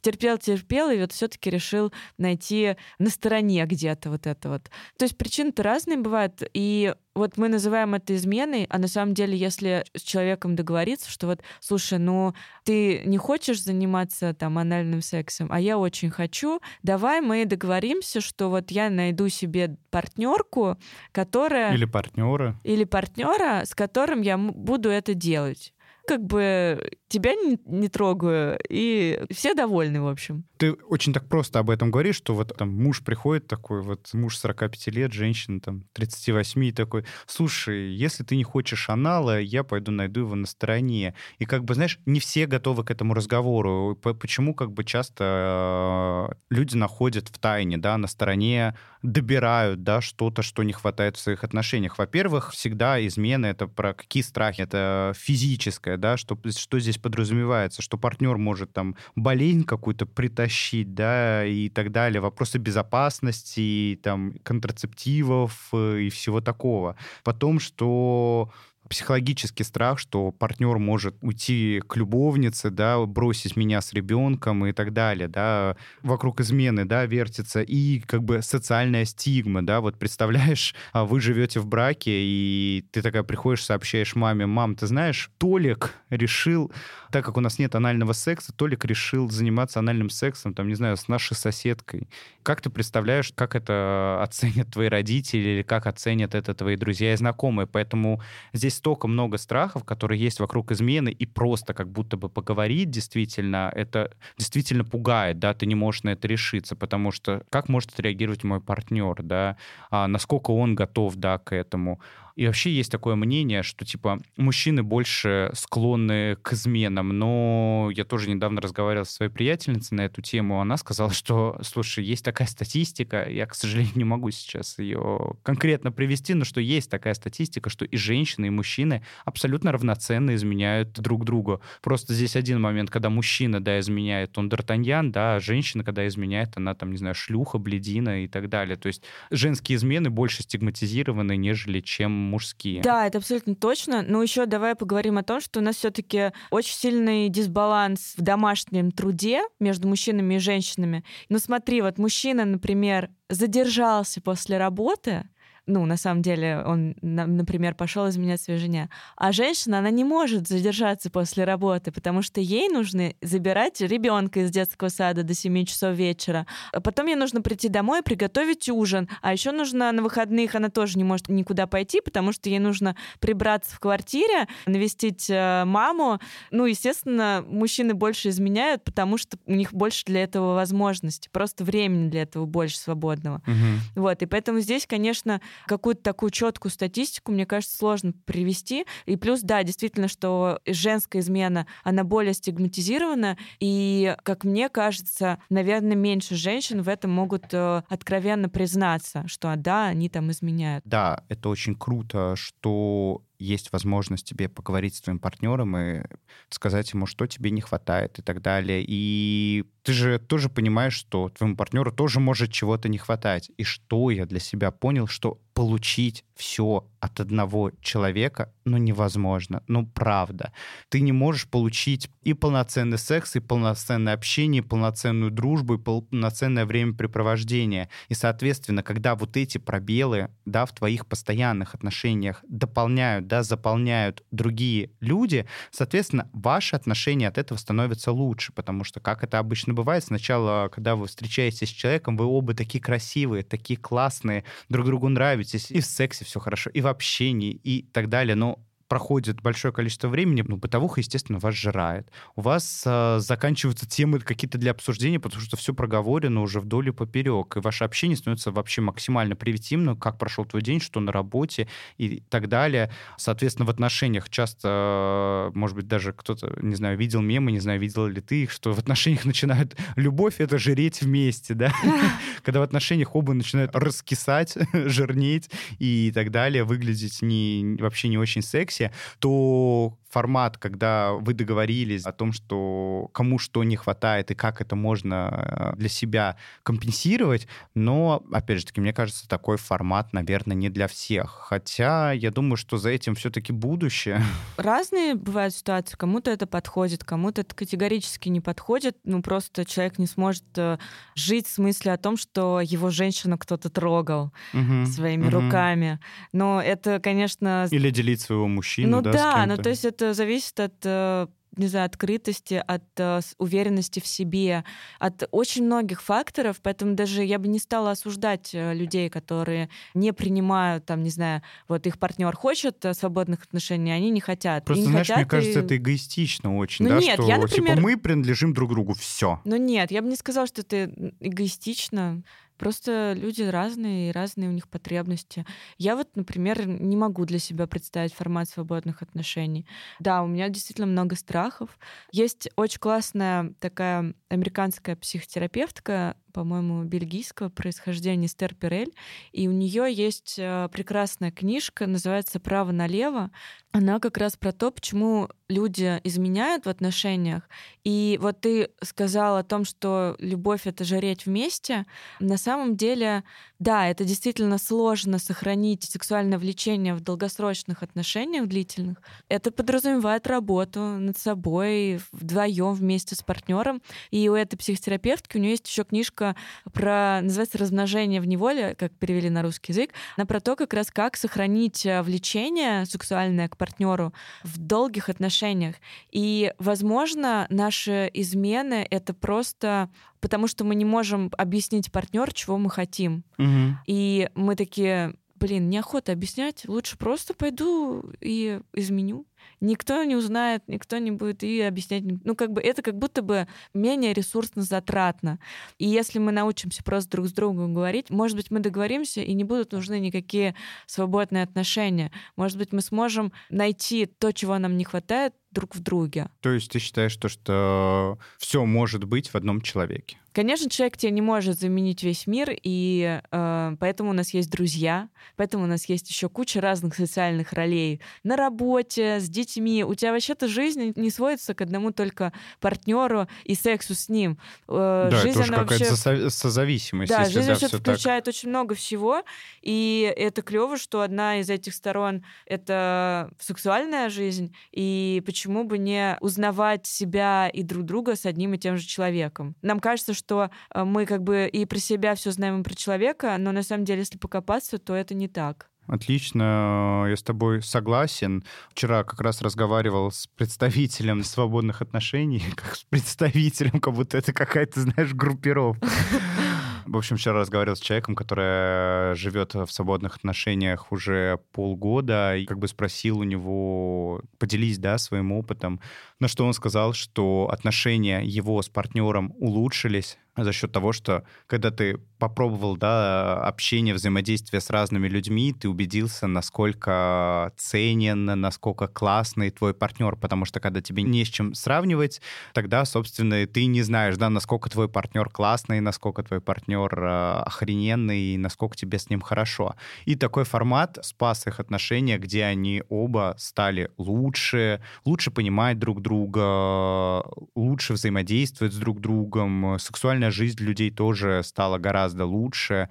терпел-терпел, 0.00 0.90
и 0.90 1.00
вот 1.00 1.12
все-таки 1.12 1.50
решил 1.50 1.92
найти 2.18 2.76
на 2.98 3.10
стороне 3.10 3.64
где-то 3.66 4.10
вот 4.10 4.26
это 4.26 4.48
вот. 4.48 4.70
То 4.96 5.04
есть 5.04 5.16
причины-то 5.16 5.62
разные 5.62 5.98
бывают, 5.98 6.42
и 6.52 6.94
вот 7.14 7.36
мы 7.36 7.48
называем 7.48 7.94
это 7.94 8.14
изменой, 8.14 8.66
а 8.70 8.78
на 8.78 8.88
самом 8.88 9.14
деле, 9.14 9.36
если 9.36 9.84
с 9.94 10.02
человеком 10.02 10.56
договориться, 10.56 11.10
что 11.10 11.26
вот, 11.26 11.40
слушай, 11.60 11.98
ну 11.98 12.34
ты 12.64 13.02
не 13.04 13.18
хочешь 13.18 13.62
заниматься 13.62 14.34
там 14.34 14.58
анальным 14.58 15.02
сексом, 15.02 15.48
а 15.50 15.60
я 15.60 15.78
очень 15.78 16.10
хочу, 16.10 16.60
давай 16.82 17.20
мы 17.20 17.44
договоримся, 17.44 18.20
что 18.20 18.50
вот 18.50 18.70
я 18.70 18.90
найду 18.90 19.28
себе 19.28 19.76
партнерку, 19.90 20.76
которая... 21.12 21.72
Или 21.74 21.84
партнера. 21.84 22.60
Или 22.64 22.84
партнера, 22.84 23.64
с 23.64 23.74
которым 23.74 24.22
я 24.22 24.36
буду 24.36 24.88
это 24.88 25.14
делать 25.14 25.74
как 26.06 26.22
бы 26.22 26.90
тебя 27.08 27.34
не, 27.34 27.58
не 27.64 27.88
трогаю, 27.88 28.58
и 28.68 29.22
все 29.30 29.54
довольны, 29.54 30.02
в 30.02 30.08
общем. 30.08 30.44
Ты 30.64 30.72
очень 30.72 31.12
так 31.12 31.28
просто 31.28 31.58
об 31.58 31.68
этом 31.68 31.90
говоришь, 31.90 32.16
что 32.16 32.34
вот 32.34 32.56
там 32.56 32.70
муж 32.70 33.04
приходит 33.04 33.46
такой, 33.46 33.82
вот 33.82 34.08
муж 34.14 34.38
45 34.38 34.86
лет, 34.86 35.12
женщина 35.12 35.60
там 35.60 35.84
38, 35.92 36.64
и 36.64 36.72
такой, 36.72 37.04
слушай, 37.26 37.92
если 37.92 38.24
ты 38.24 38.34
не 38.36 38.44
хочешь 38.44 38.88
анала, 38.88 39.38
я 39.38 39.62
пойду 39.62 39.92
найду 39.92 40.20
его 40.20 40.34
на 40.34 40.46
стороне. 40.46 41.12
И 41.38 41.44
как 41.44 41.64
бы, 41.64 41.74
знаешь, 41.74 41.98
не 42.06 42.18
все 42.18 42.46
готовы 42.46 42.82
к 42.82 42.90
этому 42.90 43.12
разговору. 43.12 43.94
Почему 43.94 44.54
как 44.54 44.72
бы 44.72 44.84
часто 44.84 46.30
э, 46.30 46.34
люди 46.48 46.76
находят 46.76 47.28
в 47.28 47.38
тайне, 47.38 47.76
да, 47.76 47.98
на 47.98 48.06
стороне 48.06 48.74
добирают, 49.04 49.82
да, 49.82 50.00
что-то, 50.00 50.40
что 50.40 50.62
не 50.62 50.72
хватает 50.72 51.16
в 51.16 51.20
своих 51.20 51.44
отношениях. 51.44 51.98
Во-первых, 51.98 52.52
всегда 52.52 53.06
измены— 53.06 53.46
это 53.48 53.66
про 53.66 53.92
какие 53.92 54.22
страхи? 54.22 54.62
Это 54.62 55.12
физическое, 55.14 55.98
да, 55.98 56.16
что, 56.16 56.38
что 56.56 56.80
здесь 56.80 56.96
подразумевается, 56.96 57.82
что 57.82 57.98
партнер 57.98 58.38
может 58.38 58.72
там 58.72 58.96
болезнь 59.14 59.64
какую-то 59.64 60.06
притащить, 60.06 60.53
да, 60.94 61.44
и 61.44 61.68
так 61.68 61.90
далее. 61.92 62.20
Вопросы 62.20 62.58
безопасности, 62.58 63.98
там, 64.02 64.34
контрацептивов 64.42 65.68
э, 65.72 66.00
и 66.02 66.10
всего 66.10 66.40
такого. 66.40 66.96
Потом, 67.22 67.60
что 67.60 68.50
психологический 68.88 69.64
страх, 69.64 69.98
что 69.98 70.30
партнер 70.30 70.78
может 70.78 71.16
уйти 71.22 71.82
к 71.86 71.96
любовнице, 71.96 72.70
да, 72.70 73.04
бросить 73.04 73.56
меня 73.56 73.80
с 73.80 73.92
ребенком 73.92 74.66
и 74.66 74.72
так 74.72 74.92
далее, 74.92 75.28
да, 75.28 75.76
вокруг 76.02 76.40
измены, 76.40 76.84
да, 76.84 77.06
вертится, 77.06 77.62
и 77.62 78.00
как 78.00 78.22
бы 78.22 78.42
социальная 78.42 79.04
стигма, 79.04 79.64
да, 79.64 79.80
вот 79.80 79.98
представляешь, 79.98 80.74
а 80.92 81.04
вы 81.04 81.20
живете 81.20 81.60
в 81.60 81.66
браке, 81.66 82.12
и 82.12 82.84
ты 82.92 83.02
такая 83.02 83.22
приходишь, 83.22 83.64
сообщаешь 83.64 84.14
маме, 84.14 84.46
мам, 84.46 84.74
ты 84.74 84.86
знаешь, 84.86 85.30
Толик 85.38 85.94
решил, 86.10 86.72
так 87.10 87.24
как 87.24 87.36
у 87.36 87.40
нас 87.40 87.58
нет 87.58 87.74
анального 87.74 88.12
секса, 88.12 88.52
Толик 88.52 88.84
решил 88.84 89.30
заниматься 89.30 89.78
анальным 89.78 90.10
сексом, 90.10 90.54
там, 90.54 90.68
не 90.68 90.74
знаю, 90.74 90.96
с 90.96 91.08
нашей 91.08 91.36
соседкой. 91.36 92.08
Как 92.42 92.60
ты 92.60 92.70
представляешь, 92.70 93.32
как 93.34 93.54
это 93.54 94.20
оценят 94.22 94.70
твои 94.72 94.88
родители 94.88 95.48
или 95.48 95.62
как 95.62 95.86
оценят 95.86 96.34
это 96.34 96.54
твои 96.54 96.76
друзья 96.76 97.12
и 97.12 97.16
знакомые? 97.16 97.66
Поэтому 97.66 98.20
здесь 98.52 98.73
столько 98.76 99.08
много 99.08 99.38
страхов, 99.38 99.84
которые 99.84 100.20
есть 100.20 100.40
вокруг 100.40 100.72
измены, 100.72 101.08
и 101.08 101.26
просто 101.26 101.74
как 101.74 101.90
будто 101.90 102.16
бы 102.16 102.28
поговорить 102.28 102.90
действительно, 102.90 103.72
это 103.74 104.10
действительно 104.38 104.84
пугает, 104.84 105.38
да, 105.38 105.54
ты 105.54 105.66
не 105.66 105.74
можешь 105.74 106.02
на 106.02 106.10
это 106.10 106.28
решиться, 106.28 106.76
потому 106.76 107.10
что 107.10 107.44
как 107.50 107.68
может 107.68 107.92
отреагировать 107.92 108.44
мой 108.44 108.60
партнер, 108.60 109.22
да, 109.22 109.56
а 109.90 110.06
насколько 110.08 110.50
он 110.50 110.74
готов, 110.74 111.16
да, 111.16 111.38
к 111.38 111.54
этому. 111.54 112.00
И 112.36 112.46
вообще 112.46 112.70
есть 112.70 112.90
такое 112.90 113.14
мнение, 113.14 113.62
что, 113.62 113.84
типа, 113.84 114.20
мужчины 114.36 114.82
больше 114.82 115.50
склонны 115.54 116.36
к 116.42 116.52
изменам, 116.52 117.16
но 117.16 117.90
я 117.94 118.04
тоже 118.04 118.28
недавно 118.28 118.60
разговаривал 118.60 119.04
со 119.04 119.12
своей 119.12 119.30
приятельницей 119.30 119.96
на 119.96 120.02
эту 120.02 120.20
тему, 120.20 120.60
она 120.60 120.76
сказала, 120.76 121.12
что, 121.12 121.56
слушай, 121.62 122.02
есть 122.02 122.24
такая 122.24 122.48
статистика, 122.48 123.28
я, 123.30 123.46
к 123.46 123.54
сожалению, 123.54 123.92
не 123.94 124.04
могу 124.04 124.32
сейчас 124.32 124.78
ее 124.80 125.36
конкретно 125.44 125.92
привести, 125.92 126.34
но 126.34 126.44
что 126.44 126.60
есть 126.60 126.90
такая 126.90 127.14
статистика, 127.14 127.70
что 127.70 127.84
и 127.84 127.96
женщины, 127.96 128.46
и 128.46 128.50
мужчины 128.50 129.04
абсолютно 129.24 129.70
равноценно 129.70 130.34
изменяют 130.34 130.92
друг 130.92 131.24
другу. 131.24 131.60
Просто 131.82 132.14
здесь 132.14 132.34
один 132.34 132.60
момент, 132.60 132.90
когда 132.90 133.10
мужчина, 133.10 133.62
да, 133.62 133.78
изменяет, 133.78 134.36
он 134.38 134.48
Д'Артаньян, 134.48 135.10
да, 135.10 135.36
а 135.36 135.40
женщина, 135.40 135.84
когда 135.84 136.06
изменяет, 136.08 136.56
она 136.56 136.74
там, 136.74 136.90
не 136.90 136.96
знаю, 136.96 137.14
шлюха, 137.14 137.58
бледина 137.58 138.24
и 138.24 138.28
так 138.28 138.48
далее. 138.48 138.76
То 138.76 138.88
есть 138.88 139.04
женские 139.30 139.76
измены 139.76 140.10
больше 140.10 140.42
стигматизированы, 140.42 141.36
нежели 141.36 141.80
чем 141.80 142.23
мужские. 142.24 142.82
Да, 142.82 143.06
это 143.06 143.18
абсолютно 143.18 143.54
точно. 143.54 144.02
Но 144.02 144.22
еще 144.22 144.46
давай 144.46 144.74
поговорим 144.74 145.18
о 145.18 145.22
том, 145.22 145.40
что 145.40 145.60
у 145.60 145.62
нас 145.62 145.76
все-таки 145.76 146.32
очень 146.50 146.74
сильный 146.74 147.28
дисбаланс 147.28 148.14
в 148.16 148.22
домашнем 148.22 148.90
труде 148.90 149.42
между 149.60 149.88
мужчинами 149.88 150.34
и 150.34 150.38
женщинами. 150.38 151.04
Ну 151.28 151.38
смотри, 151.38 151.82
вот 151.82 151.98
мужчина, 151.98 152.44
например, 152.44 153.10
задержался 153.28 154.20
после 154.20 154.58
работы, 154.58 155.28
ну, 155.66 155.86
на 155.86 155.96
самом 155.96 156.20
деле, 156.20 156.62
он, 156.64 156.94
например, 157.00 157.74
пошел 157.74 158.08
изменять 158.08 158.40
своей 158.40 158.58
жене. 158.58 158.90
А 159.16 159.32
женщина, 159.32 159.78
она 159.78 159.90
не 159.90 160.04
может 160.04 160.46
задержаться 160.46 161.10
после 161.10 161.44
работы, 161.44 161.90
потому 161.90 162.20
что 162.20 162.40
ей 162.40 162.68
нужно 162.68 163.14
забирать 163.22 163.80
ребенка 163.80 164.40
из 164.40 164.50
детского 164.50 164.88
сада 164.88 165.22
до 165.22 165.32
7 165.32 165.64
часов 165.64 165.96
вечера. 165.96 166.46
А 166.72 166.80
потом 166.80 167.06
ей 167.06 167.16
нужно 167.16 167.40
прийти 167.40 167.68
домой 167.68 168.00
и 168.00 168.02
приготовить 168.02 168.68
ужин. 168.68 169.08
А 169.22 169.32
еще 169.32 169.52
нужно 169.52 169.90
на 169.90 170.02
выходных, 170.02 170.54
она 170.54 170.68
тоже 170.68 170.98
не 170.98 171.04
может 171.04 171.28
никуда 171.28 171.66
пойти, 171.66 172.02
потому 172.02 172.32
что 172.32 172.50
ей 172.50 172.58
нужно 172.58 172.94
прибраться 173.20 173.74
в 173.74 173.80
квартире, 173.80 174.46
навестить 174.66 175.30
э, 175.30 175.64
маму. 175.64 176.20
Ну, 176.50 176.66
естественно, 176.66 177.42
мужчины 177.46 177.94
больше 177.94 178.28
изменяют, 178.28 178.84
потому 178.84 179.16
что 179.16 179.38
у 179.46 179.54
них 179.54 179.72
больше 179.72 180.04
для 180.04 180.24
этого 180.24 180.54
возможностей, 180.54 181.30
просто 181.32 181.64
времени 181.64 182.10
для 182.10 182.22
этого 182.22 182.44
больше 182.44 182.76
свободного. 182.76 183.42
Угу. 183.46 184.02
Вот, 184.02 184.22
и 184.22 184.26
поэтому 184.26 184.60
здесь, 184.60 184.86
конечно, 184.86 185.40
какую-то 185.66 186.02
такую 186.02 186.30
четкую 186.30 186.72
статистику, 186.72 187.32
мне 187.32 187.46
кажется, 187.46 187.76
сложно 187.76 188.12
привести. 188.24 188.86
И 189.06 189.16
плюс, 189.16 189.40
да, 189.40 189.62
действительно, 189.62 190.08
что 190.08 190.60
женская 190.66 191.20
измена, 191.20 191.66
она 191.82 192.04
более 192.04 192.34
стигматизирована, 192.34 193.36
и, 193.60 194.16
как 194.22 194.44
мне 194.44 194.68
кажется, 194.68 195.38
наверное, 195.50 195.96
меньше 195.96 196.34
женщин 196.34 196.82
в 196.82 196.88
этом 196.88 197.10
могут 197.10 197.52
э, 197.52 197.82
откровенно 197.88 198.48
признаться, 198.48 199.26
что 199.26 199.54
да, 199.56 199.86
они 199.86 200.08
там 200.08 200.30
изменяют. 200.30 200.84
Да, 200.84 201.24
это 201.28 201.48
очень 201.48 201.74
круто, 201.74 202.34
что 202.36 203.22
есть 203.38 203.72
возможность 203.72 204.26
тебе 204.26 204.48
поговорить 204.48 204.96
с 204.96 205.00
твоим 205.00 205.18
партнером 205.18 205.76
и 205.76 206.02
сказать 206.48 206.92
ему, 206.92 207.06
что 207.06 207.26
тебе 207.26 207.50
не 207.50 207.60
хватает 207.60 208.18
и 208.18 208.22
так 208.22 208.40
далее. 208.42 208.84
И 208.86 209.64
ты 209.82 209.92
же 209.92 210.18
тоже 210.18 210.48
понимаешь, 210.48 210.94
что 210.94 211.28
твоему 211.28 211.56
партнеру 211.56 211.92
тоже 211.92 212.20
может 212.20 212.52
чего-то 212.52 212.88
не 212.88 212.98
хватать. 212.98 213.50
И 213.56 213.64
что 213.64 214.10
я 214.10 214.26
для 214.26 214.40
себя 214.40 214.70
понял, 214.70 215.06
что 215.06 215.40
получить 215.54 216.24
все 216.34 216.84
от 217.00 217.20
одного 217.20 217.70
человека, 217.80 218.52
ну, 218.64 218.76
невозможно. 218.76 219.62
Ну, 219.68 219.86
правда. 219.86 220.52
Ты 220.88 221.00
не 221.00 221.12
можешь 221.12 221.46
получить 221.48 222.10
и 222.22 222.32
полноценный 222.32 222.98
секс, 222.98 223.36
и 223.36 223.40
полноценное 223.40 224.14
общение, 224.14 224.62
и 224.62 224.64
полноценную 224.64 225.30
дружбу, 225.30 225.74
и 225.74 225.78
полноценное 225.78 226.64
времяпрепровождение. 226.64 227.88
И, 228.08 228.14
соответственно, 228.14 228.82
когда 228.82 229.14
вот 229.14 229.36
эти 229.36 229.58
пробелы, 229.58 230.30
да, 230.44 230.64
в 230.64 230.72
твоих 230.72 231.06
постоянных 231.06 231.74
отношениях 231.74 232.42
дополняют, 232.48 233.26
да, 233.26 233.42
заполняют 233.42 234.24
другие 234.30 234.90
люди, 235.00 235.46
соответственно, 235.70 236.28
ваши 236.32 236.74
отношения 236.74 237.28
от 237.28 237.38
этого 237.38 237.58
становятся 237.58 238.12
лучше, 238.12 238.52
потому 238.52 238.82
что, 238.82 239.00
как 239.00 239.22
это 239.22 239.38
обычно 239.38 239.74
бывает, 239.74 240.04
сначала, 240.04 240.68
когда 240.68 240.96
вы 240.96 241.06
встречаетесь 241.06 241.68
с 241.68 241.72
человеком, 241.72 242.16
вы 242.16 242.24
оба 242.24 242.54
такие 242.54 242.82
красивые, 242.82 243.44
такие 243.44 243.78
классные, 243.78 244.44
друг 244.68 244.86
другу 244.86 245.08
нравитесь, 245.08 245.43
и 245.52 245.80
в 245.80 245.86
сексе 245.86 246.24
все 246.24 246.40
хорошо, 246.40 246.70
и 246.70 246.80
в 246.80 246.86
общении, 246.86 247.52
и 247.52 247.82
так 247.82 248.08
далее, 248.08 248.34
но 248.34 248.58
проходит 248.88 249.40
большое 249.42 249.72
количество 249.72 250.08
времени, 250.08 250.44
ну, 250.46 250.56
бытовуха, 250.56 251.00
естественно, 251.00 251.38
вас 251.38 251.54
жирает. 251.54 252.10
У 252.36 252.42
вас 252.42 252.82
э, 252.86 253.18
заканчиваются 253.18 253.88
темы 253.88 254.20
какие-то 254.20 254.58
для 254.58 254.72
обсуждения, 254.72 255.20
потому 255.20 255.42
что 255.42 255.56
все 255.56 255.74
проговорено 255.74 256.42
уже 256.42 256.60
вдоль 256.60 256.88
и 256.88 256.92
поперек, 256.92 257.56
и 257.56 257.60
ваше 257.60 257.84
общение 257.84 258.16
становится 258.16 258.50
вообще 258.50 258.80
максимально 258.80 259.36
привитивным, 259.36 259.96
как 259.96 260.18
прошел 260.18 260.44
твой 260.44 260.62
день, 260.62 260.80
что 260.80 261.00
на 261.00 261.12
работе 261.12 261.68
и 261.96 262.20
так 262.28 262.48
далее. 262.48 262.90
Соответственно, 263.16 263.66
в 263.66 263.70
отношениях 263.70 264.28
часто, 264.28 265.50
э, 265.54 265.58
может 265.58 265.76
быть, 265.76 265.88
даже 265.88 266.12
кто-то, 266.12 266.56
не 266.60 266.74
знаю, 266.74 266.98
видел 266.98 267.20
мемы, 267.20 267.52
не 267.52 267.60
знаю, 267.60 267.80
видел 267.80 268.06
ли 268.06 268.20
ты 268.20 268.42
их, 268.42 268.50
что 268.50 268.72
в 268.72 268.78
отношениях 268.78 269.24
начинают 269.34 269.76
любовь— 269.96 270.36
это 270.38 270.58
жреть 270.58 271.02
вместе, 271.02 271.54
да? 271.54 271.72
Когда 272.42 272.60
в 272.60 272.62
отношениях 272.62 273.14
оба 273.14 273.32
начинают 273.34 273.74
раскисать, 273.74 274.56
жирнеть 274.72 275.50
и 275.78 276.12
так 276.14 276.30
далее, 276.30 276.64
выглядеть 276.64 277.22
не, 277.22 277.76
вообще 277.80 278.08
не 278.08 278.18
очень 278.18 278.42
секси, 278.42 278.73
то 279.18 279.96
формат, 280.14 280.58
когда 280.58 281.12
вы 281.12 281.34
договорились 281.34 282.06
о 282.06 282.12
том, 282.12 282.32
что 282.32 283.10
кому 283.12 283.40
что 283.40 283.64
не 283.64 283.74
хватает 283.74 284.30
и 284.30 284.34
как 284.34 284.60
это 284.60 284.76
можно 284.76 285.72
э, 285.74 285.76
для 285.76 285.88
себя 285.88 286.36
компенсировать, 286.62 287.48
но, 287.74 288.22
опять 288.32 288.60
же 288.60 288.66
таки, 288.66 288.80
мне 288.80 288.92
кажется, 288.92 289.28
такой 289.28 289.56
формат, 289.56 290.12
наверное, 290.12 290.56
не 290.56 290.68
для 290.68 290.86
всех. 290.86 291.30
Хотя 291.48 292.12
я 292.12 292.30
думаю, 292.30 292.56
что 292.56 292.76
за 292.76 292.90
этим 292.90 293.16
все-таки 293.16 293.52
будущее. 293.52 294.22
Разные 294.56 295.16
бывают 295.16 295.52
ситуации. 295.52 295.96
Кому-то 295.96 296.30
это 296.30 296.46
подходит, 296.46 297.02
кому-то 297.02 297.40
это 297.40 297.52
категорически 297.52 298.28
не 298.28 298.40
подходит. 298.40 298.96
Ну, 299.02 299.20
просто 299.20 299.64
человек 299.64 299.98
не 299.98 300.06
сможет 300.06 300.44
э, 300.56 300.78
жить 301.16 301.48
с 301.48 301.58
мыслью 301.58 301.92
о 301.92 301.96
том, 301.96 302.16
что 302.16 302.60
его 302.60 302.90
женщину 302.90 303.36
кто-то 303.36 303.68
трогал 303.68 304.32
угу, 304.52 304.86
своими 304.86 305.26
угу. 305.26 305.40
руками. 305.40 305.98
Но 306.32 306.62
это, 306.62 307.00
конечно... 307.00 307.66
Или 307.72 307.90
делить 307.90 308.20
своего 308.20 308.46
мужчину, 308.46 308.98
ну, 308.98 309.02
да, 309.02 309.12
да 309.12 309.46
ну 309.46 309.56
то 309.56 309.70
есть 309.70 309.84
это 309.84 310.03
зависит 310.12 310.60
от 310.60 310.74
э, 310.84 311.26
не 311.56 311.68
знаю, 311.68 311.86
открытости, 311.86 312.62
от 312.66 312.84
э, 312.96 313.20
уверенности 313.38 314.00
в 314.00 314.06
себе, 314.06 314.64
от 314.98 315.28
очень 315.30 315.64
многих 315.64 316.02
факторов, 316.02 316.60
поэтому 316.62 316.94
даже 316.94 317.24
я 317.24 317.38
бы 317.38 317.48
не 317.48 317.58
стала 317.58 317.92
осуждать 317.92 318.50
э, 318.52 318.74
людей, 318.74 319.08
которые 319.08 319.68
не 319.94 320.12
принимают, 320.12 320.84
там, 320.86 321.02
не 321.02 321.10
знаю, 321.10 321.42
вот 321.68 321.86
их 321.86 321.98
партнер 321.98 322.34
хочет 322.34 322.84
э, 322.84 322.94
свободных 322.94 323.42
отношений, 323.44 323.92
они 323.92 324.10
не 324.10 324.20
хотят. 324.20 324.64
Просто, 324.64 324.84
не 324.84 324.90
знаешь, 324.90 325.06
хотят 325.06 325.18
мне 325.18 325.26
кажется, 325.26 325.60
это 325.60 325.76
эгоистично 325.76 326.56
очень, 326.56 326.84
ну, 326.86 326.92
да, 326.92 326.98
нет, 326.98 327.14
что 327.14 327.24
я, 327.24 327.38
например... 327.38 327.76
типа 327.76 327.80
мы 327.80 327.96
принадлежим 327.96 328.52
друг 328.52 328.70
другу, 328.70 328.94
все. 328.94 329.40
Ну 329.44 329.56
нет, 329.56 329.90
я 329.90 330.02
бы 330.02 330.08
не 330.08 330.16
сказала, 330.16 330.46
что 330.46 330.62
это 330.62 330.92
эгоистично. 331.20 332.22
Просто 332.56 333.12
люди 333.16 333.42
разные, 333.42 334.10
и 334.10 334.12
разные 334.12 334.48
у 334.48 334.52
них 334.52 334.68
потребности. 334.68 335.44
Я 335.78 335.96
вот, 335.96 336.16
например, 336.16 336.66
не 336.66 336.96
могу 336.96 337.24
для 337.24 337.38
себя 337.38 337.66
представить 337.66 338.14
формат 338.14 338.48
свободных 338.48 339.02
отношений. 339.02 339.66
Да, 339.98 340.22
у 340.22 340.26
меня 340.26 340.48
действительно 340.48 340.86
много 340.86 341.16
страхов. 341.16 341.78
Есть 342.12 342.48
очень 342.56 342.78
классная 342.80 343.54
такая 343.60 344.14
американская 344.28 344.96
психотерапевтка, 344.96 346.16
по-моему, 346.34 346.82
бельгийского 346.82 347.48
происхождения 347.48 348.26
Стер 348.26 348.54
Перель, 348.54 348.92
и 349.32 349.46
у 349.46 349.52
нее 349.52 349.86
есть 349.90 350.34
э, 350.36 350.68
прекрасная 350.72 351.30
книжка, 351.30 351.86
называется 351.86 352.40
«Право 352.40 352.72
налево». 352.72 353.30
Она 353.70 354.00
как 354.00 354.18
раз 354.18 354.36
про 354.36 354.52
то, 354.52 354.70
почему 354.70 355.28
люди 355.48 356.00
изменяют 356.04 356.66
в 356.66 356.68
отношениях. 356.68 357.48
И 357.84 358.18
вот 358.20 358.40
ты 358.40 358.70
сказал 358.82 359.36
о 359.36 359.44
том, 359.44 359.64
что 359.64 360.16
любовь— 360.18 360.62
это 360.66 360.84
жареть 360.84 361.26
вместе. 361.26 361.86
На 362.20 362.36
самом 362.36 362.76
деле, 362.76 363.24
да, 363.60 363.88
это 363.88 364.04
действительно 364.04 364.58
сложно 364.58 365.18
сохранить 365.18 365.84
сексуальное 365.84 366.38
влечение 366.38 366.94
в 366.94 367.00
долгосрочных 367.00 367.82
отношениях 367.82 368.48
длительных. 368.48 369.00
Это 369.28 369.52
подразумевает 369.52 370.26
работу 370.26 370.80
над 370.80 371.16
собой 371.16 372.00
вдвоем 372.10 372.74
вместе 372.74 373.14
с 373.14 373.22
партнером. 373.22 373.80
И 374.10 374.28
у 374.28 374.34
этой 374.34 374.56
психотерапевтки 374.56 375.36
у 375.36 375.40
нее 375.40 375.52
есть 375.52 375.68
еще 375.68 375.84
книжка 375.84 376.34
про, 376.72 377.20
называется 377.22 377.58
«Размножение 377.58 378.20
в 378.20 378.26
неволе», 378.26 378.74
как 378.74 378.92
перевели 378.92 379.30
на 379.30 379.42
русский 379.42 379.72
язык. 379.72 379.90
Она 380.16 380.26
про 380.26 380.40
то, 380.40 380.56
как 380.56 380.74
раз 380.74 380.90
как 380.90 381.16
сохранить 381.16 381.86
э, 381.86 382.02
влечение 382.02 382.86
сексуальное 382.86 383.48
к 383.48 383.56
партнеру 383.56 384.12
в 384.42 384.58
долгих 384.58 385.08
отношениях. 385.08 385.76
И, 386.10 386.52
возможно, 386.58 387.46
наши 387.50 388.10
измены— 388.12 388.86
это 388.90 389.14
просто 389.14 389.90
потому 390.24 390.46
что 390.46 390.64
мы 390.64 390.74
не 390.74 390.86
можем 390.86 391.30
объяснить 391.36 391.92
партнер, 391.92 392.32
чего 392.32 392.56
мы 392.56 392.70
хотим. 392.70 393.24
Угу. 393.36 393.76
И 393.86 394.30
мы 394.34 394.56
такие, 394.56 395.16
блин, 395.34 395.68
неохота 395.68 396.12
объяснять, 396.12 396.66
лучше 396.66 396.96
просто 396.96 397.34
пойду 397.34 398.02
и 398.22 398.58
изменю. 398.72 399.26
Никто 399.60 400.02
не 400.04 400.16
узнает, 400.16 400.62
никто 400.66 400.98
не 400.98 401.10
будет 401.10 401.42
и 401.42 401.60
объяснять. 401.60 402.02
Ну, 402.24 402.34
как 402.34 402.52
бы 402.52 402.60
это 402.60 402.82
как 402.82 402.98
будто 402.98 403.22
бы 403.22 403.46
менее 403.72 404.12
ресурсно 404.12 404.62
затратно. 404.62 405.38
И 405.78 405.86
если 405.86 406.18
мы 406.18 406.32
научимся 406.32 406.82
просто 406.82 407.10
друг 407.10 407.26
с 407.26 407.32
другом 407.32 407.74
говорить, 407.74 408.10
может 408.10 408.36
быть, 408.36 408.50
мы 408.50 408.60
договоримся, 408.60 409.20
и 409.20 409.32
не 409.32 409.44
будут 409.44 409.72
нужны 409.72 410.00
никакие 410.00 410.54
свободные 410.86 411.42
отношения. 411.42 412.10
Может 412.36 412.58
быть, 412.58 412.72
мы 412.72 412.80
сможем 412.80 413.32
найти 413.50 414.06
то, 414.06 414.32
чего 414.32 414.58
нам 414.58 414.76
не 414.76 414.84
хватает, 414.84 415.34
друг 415.54 415.74
в 415.74 415.80
друге. 415.80 416.28
То 416.40 416.50
есть 416.50 416.70
ты 416.72 416.78
считаешь 416.78 417.16
то, 417.16 417.28
что 417.28 418.18
все 418.38 418.64
может 418.64 419.04
быть 419.04 419.28
в 419.28 419.36
одном 419.36 419.62
человеке? 419.62 420.18
Конечно, 420.32 420.68
человек 420.68 420.96
тебе 420.96 421.12
не 421.12 421.20
может 421.20 421.60
заменить 421.60 422.02
весь 422.02 422.26
мир, 422.26 422.50
и 422.50 423.20
э, 423.30 423.76
поэтому 423.78 424.10
у 424.10 424.12
нас 424.12 424.34
есть 424.34 424.50
друзья, 424.50 425.08
поэтому 425.36 425.62
у 425.62 425.66
нас 425.68 425.84
есть 425.84 426.10
еще 426.10 426.28
куча 426.28 426.60
разных 426.60 426.96
социальных 426.96 427.52
ролей 427.52 428.00
на 428.24 428.36
работе, 428.36 429.20
с 429.20 429.28
детьми. 429.34 429.84
У 429.84 429.94
тебя 429.94 430.12
вообще-то 430.12 430.48
жизнь 430.48 430.92
не 430.96 431.10
сводится 431.10 431.54
к 431.54 431.60
одному 431.60 431.92
только 431.92 432.32
партнеру 432.60 433.28
и 433.44 433.54
сексу 433.54 433.94
с 433.94 434.08
ним. 434.08 434.38
Э, 434.68 435.08
да, 435.10 435.16
жизнь, 435.18 435.30
это 435.30 435.40
уже 435.40 435.52
какая-то 435.54 435.90
вообще... 435.90 436.30
созависимость. 436.30 437.10
Да, 437.10 437.24
жизнь 437.24 437.48
вообще 437.48 437.68
включает 437.68 438.24
так... 438.24 438.34
очень 438.34 438.48
много 438.48 438.74
всего, 438.74 439.22
и 439.62 440.12
это 440.16 440.42
клево, 440.42 440.76
что 440.76 441.00
одна 441.00 441.40
из 441.40 441.48
этих 441.48 441.74
сторон— 441.74 442.24
это 442.46 443.30
сексуальная 443.38 444.10
жизнь, 444.10 444.54
и 444.72 445.22
почему 445.24 445.64
бы 445.64 445.78
не 445.78 446.16
узнавать 446.20 446.86
себя 446.86 447.48
и 447.48 447.62
друг 447.62 447.84
друга 447.84 448.16
с 448.16 448.26
одним 448.26 448.54
и 448.54 448.58
тем 448.58 448.76
же 448.76 448.86
человеком. 448.86 449.54
Нам 449.62 449.80
кажется, 449.80 450.12
что 450.12 450.24
что 450.24 450.50
э, 450.74 450.84
мы 450.84 451.06
как 451.06 451.22
бы 451.22 451.48
и 451.48 451.64
про 451.66 451.78
себя 451.78 452.14
все 452.14 452.30
знаем, 452.30 452.60
и 452.60 452.64
про 452.64 452.74
человека, 452.74 453.36
но 453.38 453.52
на 453.52 453.62
самом 453.62 453.84
деле, 453.84 454.00
если 454.00 454.18
покопаться, 454.18 454.78
то 454.78 454.94
это 454.94 455.14
не 455.14 455.28
так. 455.28 455.70
Отлично, 455.86 457.04
я 457.08 457.16
с 457.16 457.22
тобой 457.22 457.62
согласен. 457.62 458.42
Вчера 458.70 459.04
как 459.04 459.20
раз 459.20 459.42
разговаривал 459.42 460.10
с 460.10 460.26
представителем 460.26 461.22
свободных 461.22 461.82
отношений, 461.82 462.42
как 462.56 462.74
с 462.74 462.84
представителем, 462.84 463.80
как 463.80 463.94
будто 463.94 464.16
это 464.16 464.32
какая-то, 464.32 464.80
знаешь, 464.80 465.12
группировка. 465.12 465.86
В 466.86 466.96
общем, 466.98 467.16
вчера 467.16 467.40
разговаривал 467.40 467.76
с 467.76 467.80
человеком, 467.80 468.14
который 468.14 469.14
живет 469.14 469.54
в 469.54 469.66
свободных 469.68 470.16
отношениях 470.16 470.92
уже 470.92 471.38
полгода, 471.52 472.36
и 472.36 472.44
как 472.44 472.58
бы 472.58 472.68
спросил 472.68 473.20
у 473.20 473.24
него, 473.24 474.20
поделись, 474.38 474.78
да, 474.78 474.98
своим 474.98 475.32
опытом, 475.32 475.80
на 476.20 476.28
что 476.28 476.46
он 476.46 476.52
сказал, 476.52 476.92
что 476.92 477.48
отношения 477.50 478.22
его 478.22 478.60
с 478.60 478.68
партнером 478.68 479.32
улучшились, 479.38 480.18
за 480.36 480.52
счет 480.52 480.72
того, 480.72 480.92
что 480.92 481.24
когда 481.46 481.70
ты 481.70 481.98
попробовал 482.18 482.76
да, 482.76 483.44
общение, 483.44 483.94
взаимодействие 483.94 484.60
с 484.60 484.70
разными 484.70 485.08
людьми, 485.08 485.52
ты 485.52 485.68
убедился, 485.68 486.26
насколько 486.26 487.52
ценен, 487.56 488.24
насколько 488.24 488.88
классный 488.88 489.50
твой 489.50 489.74
партнер, 489.74 490.16
потому 490.16 490.44
что 490.44 490.58
когда 490.60 490.80
тебе 490.80 491.02
не 491.02 491.24
с 491.24 491.28
чем 491.28 491.54
сравнивать, 491.54 492.20
тогда, 492.52 492.84
собственно, 492.84 493.46
ты 493.46 493.66
не 493.66 493.82
знаешь, 493.82 494.16
да, 494.16 494.30
насколько 494.30 494.70
твой 494.70 494.88
партнер 494.88 495.28
классный, 495.28 495.80
насколько 495.80 496.22
твой 496.22 496.40
партнер 496.40 496.98
э, 496.98 497.42
охрененный, 497.44 498.36
насколько 498.36 498.76
тебе 498.76 498.98
с 498.98 499.10
ним 499.10 499.20
хорошо. 499.20 499.76
И 500.04 500.14
такой 500.16 500.44
формат 500.44 500.98
спас 501.02 501.46
их 501.46 501.60
отношения, 501.60 502.18
где 502.18 502.44
они 502.44 502.82
оба 502.88 503.34
стали 503.38 503.90
лучше, 503.98 504.80
лучше 505.04 505.30
понимать 505.30 505.78
друг 505.78 506.00
друга, 506.00 507.24
лучше 507.54 507.92
взаимодействовать 507.92 508.72
с 508.72 508.76
друг 508.76 509.00
другом, 509.00 509.76
сексуально 509.78 510.23
социальная 510.24 510.30
жизнь 510.30 510.62
людей 510.62 510.90
тоже 510.90 511.42
стала 511.42 511.78
гораздо 511.78 512.24
лучше. 512.26 512.88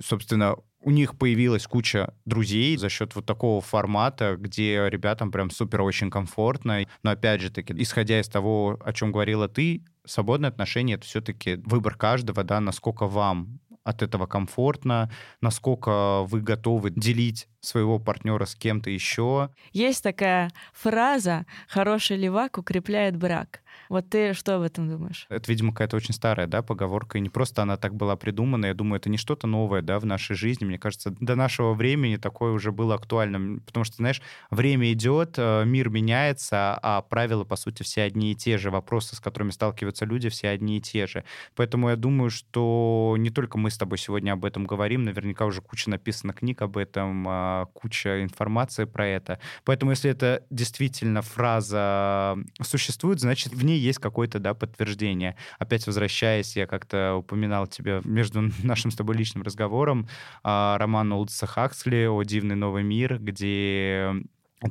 Собственно, 0.00 0.56
у 0.80 0.90
них 0.90 1.18
появилась 1.18 1.66
куча 1.66 2.14
друзей 2.24 2.76
за 2.76 2.88
счет 2.88 3.16
вот 3.16 3.26
такого 3.26 3.60
формата, 3.60 4.36
где 4.38 4.88
ребятам 4.88 5.32
прям 5.32 5.50
супер 5.50 5.82
очень 5.82 6.10
комфортно. 6.10 6.86
Но 7.02 7.10
опять 7.10 7.40
же 7.40 7.50
таки, 7.50 7.74
исходя 7.76 8.20
из 8.20 8.28
того, 8.28 8.78
о 8.84 8.92
чем 8.92 9.12
говорила 9.12 9.48
ты, 9.48 9.82
свободные 10.04 10.48
отношения— 10.48 10.94
это 10.96 11.04
все-таки 11.04 11.56
выбор 11.64 11.96
каждого, 11.96 12.44
да, 12.44 12.60
насколько 12.60 13.06
вам 13.06 13.58
от 13.84 14.02
этого 14.02 14.26
комфортно, 14.26 15.10
насколько 15.40 16.22
вы 16.24 16.40
готовы 16.40 16.90
делить 16.90 17.48
своего 17.66 17.98
партнера 17.98 18.44
с 18.44 18.54
кем-то 18.54 18.90
еще. 18.90 19.50
Есть 19.72 20.02
такая 20.02 20.50
фраза 20.72 21.46
«хороший 21.68 22.16
левак 22.16 22.58
укрепляет 22.58 23.16
брак». 23.16 23.60
Вот 23.88 24.08
ты 24.08 24.32
что 24.34 24.56
об 24.56 24.62
этом 24.62 24.88
думаешь? 24.88 25.26
Это, 25.28 25.50
видимо, 25.50 25.72
какая-то 25.72 25.96
очень 25.96 26.14
старая, 26.14 26.46
да, 26.46 26.62
поговорка, 26.62 27.18
и 27.18 27.20
не 27.20 27.28
просто 27.28 27.62
она 27.62 27.76
так 27.76 27.94
была 27.94 28.16
придумана, 28.16 28.66
я 28.66 28.74
думаю, 28.74 28.98
это 28.98 29.08
не 29.08 29.16
что-то 29.16 29.46
новое, 29.46 29.82
да, 29.82 29.98
в 29.98 30.06
нашей 30.06 30.34
жизни, 30.34 30.64
мне 30.64 30.78
кажется, 30.78 31.14
до 31.20 31.34
нашего 31.36 31.74
времени 31.74 32.16
такое 32.16 32.52
уже 32.52 32.72
было 32.72 32.94
актуальным, 32.94 33.60
потому 33.60 33.84
что, 33.84 33.96
знаешь, 33.96 34.20
время 34.50 34.92
идет, 34.92 35.34
э, 35.36 35.64
мир 35.64 35.88
меняется, 35.88 36.78
а 36.82 37.02
правила, 37.02 37.44
по 37.44 37.56
сути, 37.56 37.82
все 37.82 38.02
одни 38.02 38.32
и 38.32 38.34
те 38.34 38.58
же, 38.58 38.70
вопросы, 38.70 39.16
с 39.16 39.20
которыми 39.20 39.50
сталкиваются 39.50 40.04
люди, 40.04 40.28
все 40.28 40.48
одни 40.48 40.78
и 40.78 40.80
те 40.80 41.06
же. 41.06 41.24
Поэтому 41.54 41.90
я 41.90 41.96
думаю, 41.96 42.30
что 42.30 43.14
не 43.18 43.30
только 43.30 43.58
мы 43.58 43.70
с 43.70 43.78
тобой 43.78 43.98
сегодня 43.98 44.32
об 44.32 44.44
этом 44.44 44.64
говорим, 44.64 45.04
наверняка 45.04 45.46
уже 45.46 45.60
куча 45.60 45.90
написано 45.90 46.32
книг 46.32 46.62
об 46.62 46.76
этом, 46.76 47.26
а, 47.62 47.66
куча 47.66 48.22
информации 48.22 48.84
про 48.84 49.06
это. 49.06 49.38
Поэтому 49.64 49.92
если 49.92 50.10
это 50.10 50.42
действительно 50.50 51.22
фраза 51.22 52.36
существует, 52.62 53.20
значит, 53.20 53.52
в 53.52 53.64
ней 53.64 53.78
есть 53.78 53.98
какое-то, 53.98 54.38
да, 54.38 54.54
подтверждение. 54.54 55.36
Опять 55.58 55.86
возвращаясь, 55.86 56.56
я 56.56 56.66
как-то 56.66 57.16
упоминал 57.16 57.66
тебе 57.66 58.00
между 58.04 58.40
нашим 58.62 58.90
с 58.90 58.96
тобой 58.96 59.16
личным 59.16 59.42
разговором 59.42 60.08
а, 60.42 60.78
роман 60.78 61.12
Олдса 61.12 61.46
Хаксли 61.46 62.06
«О 62.06 62.22
дивный 62.22 62.56
новый 62.56 62.82
мир», 62.82 63.18
где 63.18 64.12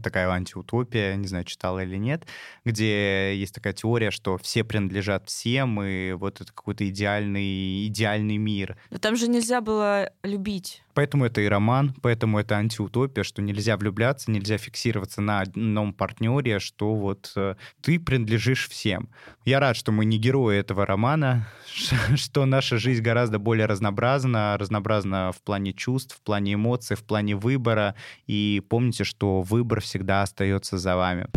такая 0.01 0.29
антиутопия, 0.29 1.15
не 1.15 1.27
знаю, 1.27 1.45
читала 1.45 1.83
или 1.83 1.97
нет, 1.97 2.25
где 2.63 3.35
есть 3.35 3.53
такая 3.53 3.73
теория, 3.73 4.11
что 4.11 4.37
все 4.37 4.63
принадлежат 4.63 5.29
всем, 5.29 5.81
и 5.81 6.13
вот 6.13 6.41
это 6.41 6.51
какой-то 6.51 6.87
идеальный, 6.89 7.87
идеальный 7.87 8.37
мир. 8.37 8.77
Но 8.89 8.97
там 8.97 9.15
же 9.15 9.27
нельзя 9.27 9.61
было 9.61 10.11
любить. 10.23 10.81
Поэтому 10.95 11.25
это 11.25 11.41
и 11.41 11.47
роман, 11.47 11.93
поэтому 12.01 12.39
это 12.39 12.55
антиутопия, 12.55 13.23
что 13.23 13.41
нельзя 13.41 13.75
влюбляться, 13.75 14.31
нельзя 14.31 14.57
фиксироваться 14.57 15.21
на 15.21 15.41
одном 15.41 15.93
партнере, 15.93 16.59
что 16.59 16.95
вот 16.95 17.33
э, 17.35 17.55
ты 17.81 17.99
принадлежишь 17.99 18.69
всем. 18.69 19.09
Я 19.43 19.59
рад, 19.59 19.75
что 19.75 19.91
мы 19.91 20.05
не 20.05 20.17
герои 20.17 20.57
этого 20.57 20.85
романа, 20.85 21.47
что 22.15 22.45
наша 22.45 22.77
жизнь 22.77 23.03
гораздо 23.03 23.39
более 23.39 23.65
разнообразна, 23.65 24.57
разнообразна 24.57 25.33
в 25.33 25.41
плане 25.43 25.73
чувств, 25.73 26.15
в 26.15 26.21
плане 26.21 26.53
эмоций, 26.53 26.95
в 26.95 27.03
плане 27.03 27.35
выбора. 27.35 27.95
И 28.25 28.63
помните, 28.69 29.03
что 29.03 29.41
выбор 29.41 29.81
всегда 29.81 30.21
остается 30.21 30.77
за 30.77 30.95
вами. 30.95 31.27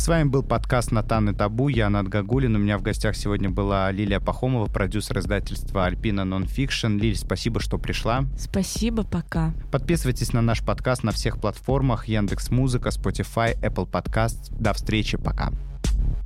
С 0.00 0.08
вами 0.08 0.26
был 0.26 0.42
подкаст 0.42 0.92
«Натан 0.92 1.28
и 1.28 1.34
табу». 1.34 1.68
Я 1.68 1.90
Над 1.90 2.08
Гагулин. 2.08 2.56
У 2.56 2.58
меня 2.58 2.78
в 2.78 2.82
гостях 2.82 3.14
сегодня 3.14 3.50
была 3.50 3.92
Лилия 3.92 4.18
Пахомова, 4.18 4.64
продюсер 4.64 5.18
издательства 5.18 5.84
«Альпина 5.84 6.24
Нонфикшн». 6.24 6.96
Лиль, 6.96 7.16
спасибо, 7.16 7.60
что 7.60 7.76
пришла. 7.76 8.24
Спасибо, 8.38 9.04
пока. 9.04 9.52
Подписывайтесь 9.70 10.32
на 10.32 10.40
наш 10.40 10.62
подкаст 10.62 11.04
на 11.04 11.12
всех 11.12 11.38
платформах 11.38 12.08
Яндекс 12.08 12.50
Музыка, 12.50 12.88
Spotify, 12.88 13.60
Apple 13.60 13.86
Podcast. 13.90 14.50
До 14.58 14.72
встречи, 14.72 15.18
пока. 15.18 15.50
Пока. 15.50 16.19